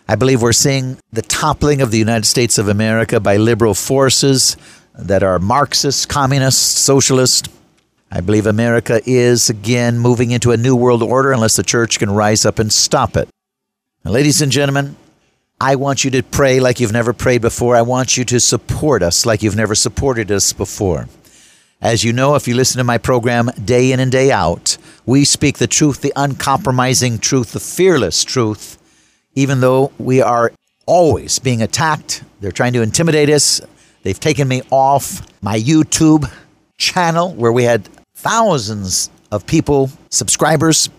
I 0.06 0.14
believe 0.14 0.40
we're 0.40 0.52
seeing 0.52 0.98
the 1.12 1.22
toppling 1.22 1.80
of 1.80 1.90
the 1.90 1.98
United 1.98 2.26
States 2.26 2.58
of 2.58 2.68
America 2.68 3.18
by 3.18 3.38
liberal 3.38 3.74
forces 3.74 4.56
that 4.94 5.22
are 5.22 5.38
Marxist, 5.38 6.08
communist, 6.08 6.76
socialist. 6.76 7.48
I 8.10 8.20
believe 8.20 8.46
America 8.46 9.00
is 9.06 9.48
again 9.48 9.98
moving 9.98 10.30
into 10.30 10.52
a 10.52 10.56
new 10.56 10.76
world 10.76 11.02
order 11.02 11.32
unless 11.32 11.56
the 11.56 11.62
church 11.62 11.98
can 11.98 12.10
rise 12.10 12.44
up 12.44 12.58
and 12.58 12.72
stop 12.72 13.16
it. 13.16 13.28
Now, 14.04 14.10
ladies 14.10 14.42
and 14.42 14.52
gentlemen, 14.52 14.96
I 15.60 15.76
want 15.76 16.04
you 16.04 16.10
to 16.10 16.22
pray 16.22 16.60
like 16.60 16.80
you've 16.80 16.92
never 16.92 17.12
prayed 17.12 17.40
before. 17.40 17.76
I 17.76 17.82
want 17.82 18.16
you 18.16 18.24
to 18.24 18.40
support 18.40 19.02
us 19.02 19.24
like 19.24 19.42
you've 19.42 19.56
never 19.56 19.74
supported 19.74 20.30
us 20.30 20.52
before. 20.52 21.08
As 21.80 22.04
you 22.04 22.12
know, 22.12 22.34
if 22.34 22.46
you 22.46 22.54
listen 22.54 22.78
to 22.78 22.84
my 22.84 22.98
program 22.98 23.50
day 23.64 23.92
in 23.92 24.00
and 24.00 24.12
day 24.12 24.30
out, 24.30 24.76
we 25.06 25.24
speak 25.24 25.58
the 25.58 25.66
truth, 25.66 26.00
the 26.00 26.12
uncompromising 26.14 27.18
truth, 27.18 27.52
the 27.52 27.60
fearless 27.60 28.24
truth, 28.24 28.78
even 29.34 29.60
though 29.60 29.92
we 29.98 30.20
are 30.20 30.52
always 30.86 31.38
being 31.38 31.62
attacked. 31.62 32.22
They're 32.40 32.52
trying 32.52 32.72
to 32.74 32.82
intimidate 32.82 33.30
us, 33.30 33.60
They've 34.02 34.18
taken 34.18 34.48
me 34.48 34.62
off 34.70 35.22
my 35.42 35.58
YouTube 35.58 36.30
channel 36.76 37.32
where 37.34 37.52
we 37.52 37.64
had 37.64 37.88
thousands 38.14 39.10
of 39.30 39.46
people, 39.46 39.90
subscribers, 40.10 40.90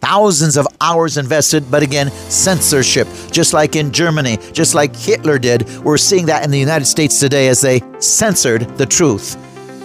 thousands 0.00 0.56
of 0.56 0.66
hours 0.80 1.16
invested, 1.16 1.70
but 1.70 1.82
again, 1.82 2.10
censorship, 2.28 3.08
just 3.30 3.52
like 3.52 3.76
in 3.76 3.92
Germany, 3.92 4.38
just 4.52 4.74
like 4.74 4.94
Hitler 4.94 5.38
did. 5.38 5.68
We're 5.78 5.98
seeing 5.98 6.26
that 6.26 6.44
in 6.44 6.50
the 6.50 6.58
United 6.58 6.86
States 6.86 7.18
today 7.18 7.48
as 7.48 7.60
they 7.60 7.82
censored 7.98 8.62
the 8.78 8.86
truth, 8.86 9.36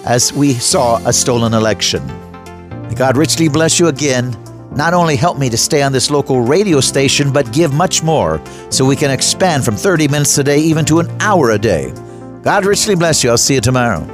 as 0.06 0.34
we 0.34 0.54
saw 0.54 0.98
a 1.06 1.14
stolen 1.14 1.54
election. 1.54 2.06
May 2.88 2.96
God 2.96 3.18
richly 3.18 3.50
bless 3.50 3.80
you 3.80 3.88
again. 3.88 4.38
Not 4.72 4.94
only 4.94 5.16
help 5.16 5.38
me 5.38 5.50
to 5.50 5.58
stay 5.58 5.82
on 5.82 5.94
this 5.94 6.10
local 6.10 6.42
radio 6.42 6.82
station, 6.82 7.32
but 7.32 7.52
give 7.54 7.74
much 7.74 8.04
more 8.04 8.42
so 8.70 8.86
we 8.86 8.98
can 8.98 9.10
expand 9.10 9.64
from 9.64 9.76
30 9.76 10.10
minutes 10.10 10.38
a 10.38 10.44
day 10.44 10.60
even 10.60 10.84
to 10.86 11.00
an 11.00 11.10
hour 11.22 11.52
a 11.52 11.58
day. 11.58 11.94
God 12.45 12.63
richly 12.63 12.93
bless 12.93 13.23
you. 13.23 13.31
I'll 13.31 13.39
see 13.39 13.55
you 13.55 13.62
tomorrow. 13.62 14.05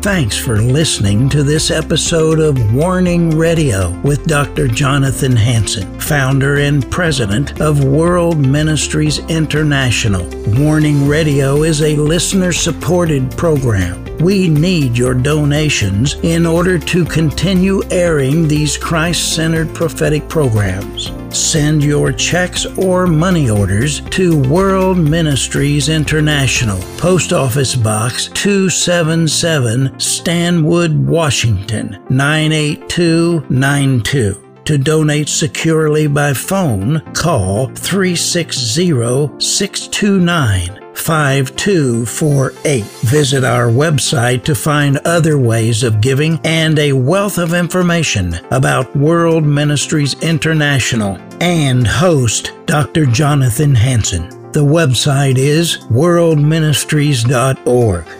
Thanks 0.00 0.38
for 0.38 0.56
listening 0.62 1.28
to 1.28 1.42
this 1.42 1.70
episode 1.70 2.40
of 2.40 2.74
Warning 2.74 3.36
Radio 3.36 3.90
with 4.00 4.24
Dr. 4.24 4.68
Jonathan 4.68 5.36
Hansen, 5.36 5.99
founder 6.10 6.56
and 6.56 6.90
president 6.90 7.60
of 7.60 7.84
World 7.84 8.36
Ministries 8.36 9.20
International. 9.28 10.28
Warning 10.58 11.06
Radio 11.06 11.62
is 11.62 11.82
a 11.82 11.94
listener 11.94 12.50
supported 12.50 13.30
program. 13.36 14.04
We 14.16 14.48
need 14.48 14.98
your 14.98 15.14
donations 15.14 16.14
in 16.24 16.46
order 16.46 16.80
to 16.80 17.04
continue 17.04 17.84
airing 17.92 18.48
these 18.48 18.76
Christ 18.76 19.36
centered 19.36 19.72
prophetic 19.72 20.28
programs. 20.28 21.12
Send 21.30 21.84
your 21.84 22.10
checks 22.10 22.66
or 22.66 23.06
money 23.06 23.48
orders 23.48 24.00
to 24.10 24.42
World 24.48 24.98
Ministries 24.98 25.88
International, 25.88 26.82
Post 26.98 27.32
Office 27.32 27.76
Box 27.76 28.26
277, 28.34 30.00
Stanwood, 30.00 31.06
Washington 31.06 32.04
98292. 32.10 34.49
To 34.70 34.78
donate 34.78 35.28
securely 35.28 36.06
by 36.06 36.32
phone, 36.32 37.00
call 37.12 37.66
360 37.74 39.40
629 39.40 40.94
5248. 40.94 42.84
Visit 42.84 43.42
our 43.42 43.66
website 43.66 44.44
to 44.44 44.54
find 44.54 44.98
other 44.98 45.40
ways 45.40 45.82
of 45.82 46.00
giving 46.00 46.38
and 46.44 46.78
a 46.78 46.92
wealth 46.92 47.36
of 47.36 47.52
information 47.52 48.34
about 48.52 48.94
World 48.94 49.44
Ministries 49.44 50.14
International 50.22 51.18
and 51.40 51.84
host 51.84 52.52
Dr. 52.66 53.06
Jonathan 53.06 53.74
Hansen. 53.74 54.28
The 54.52 54.64
website 54.64 55.36
is 55.36 55.78
worldministries.org. 55.88 58.19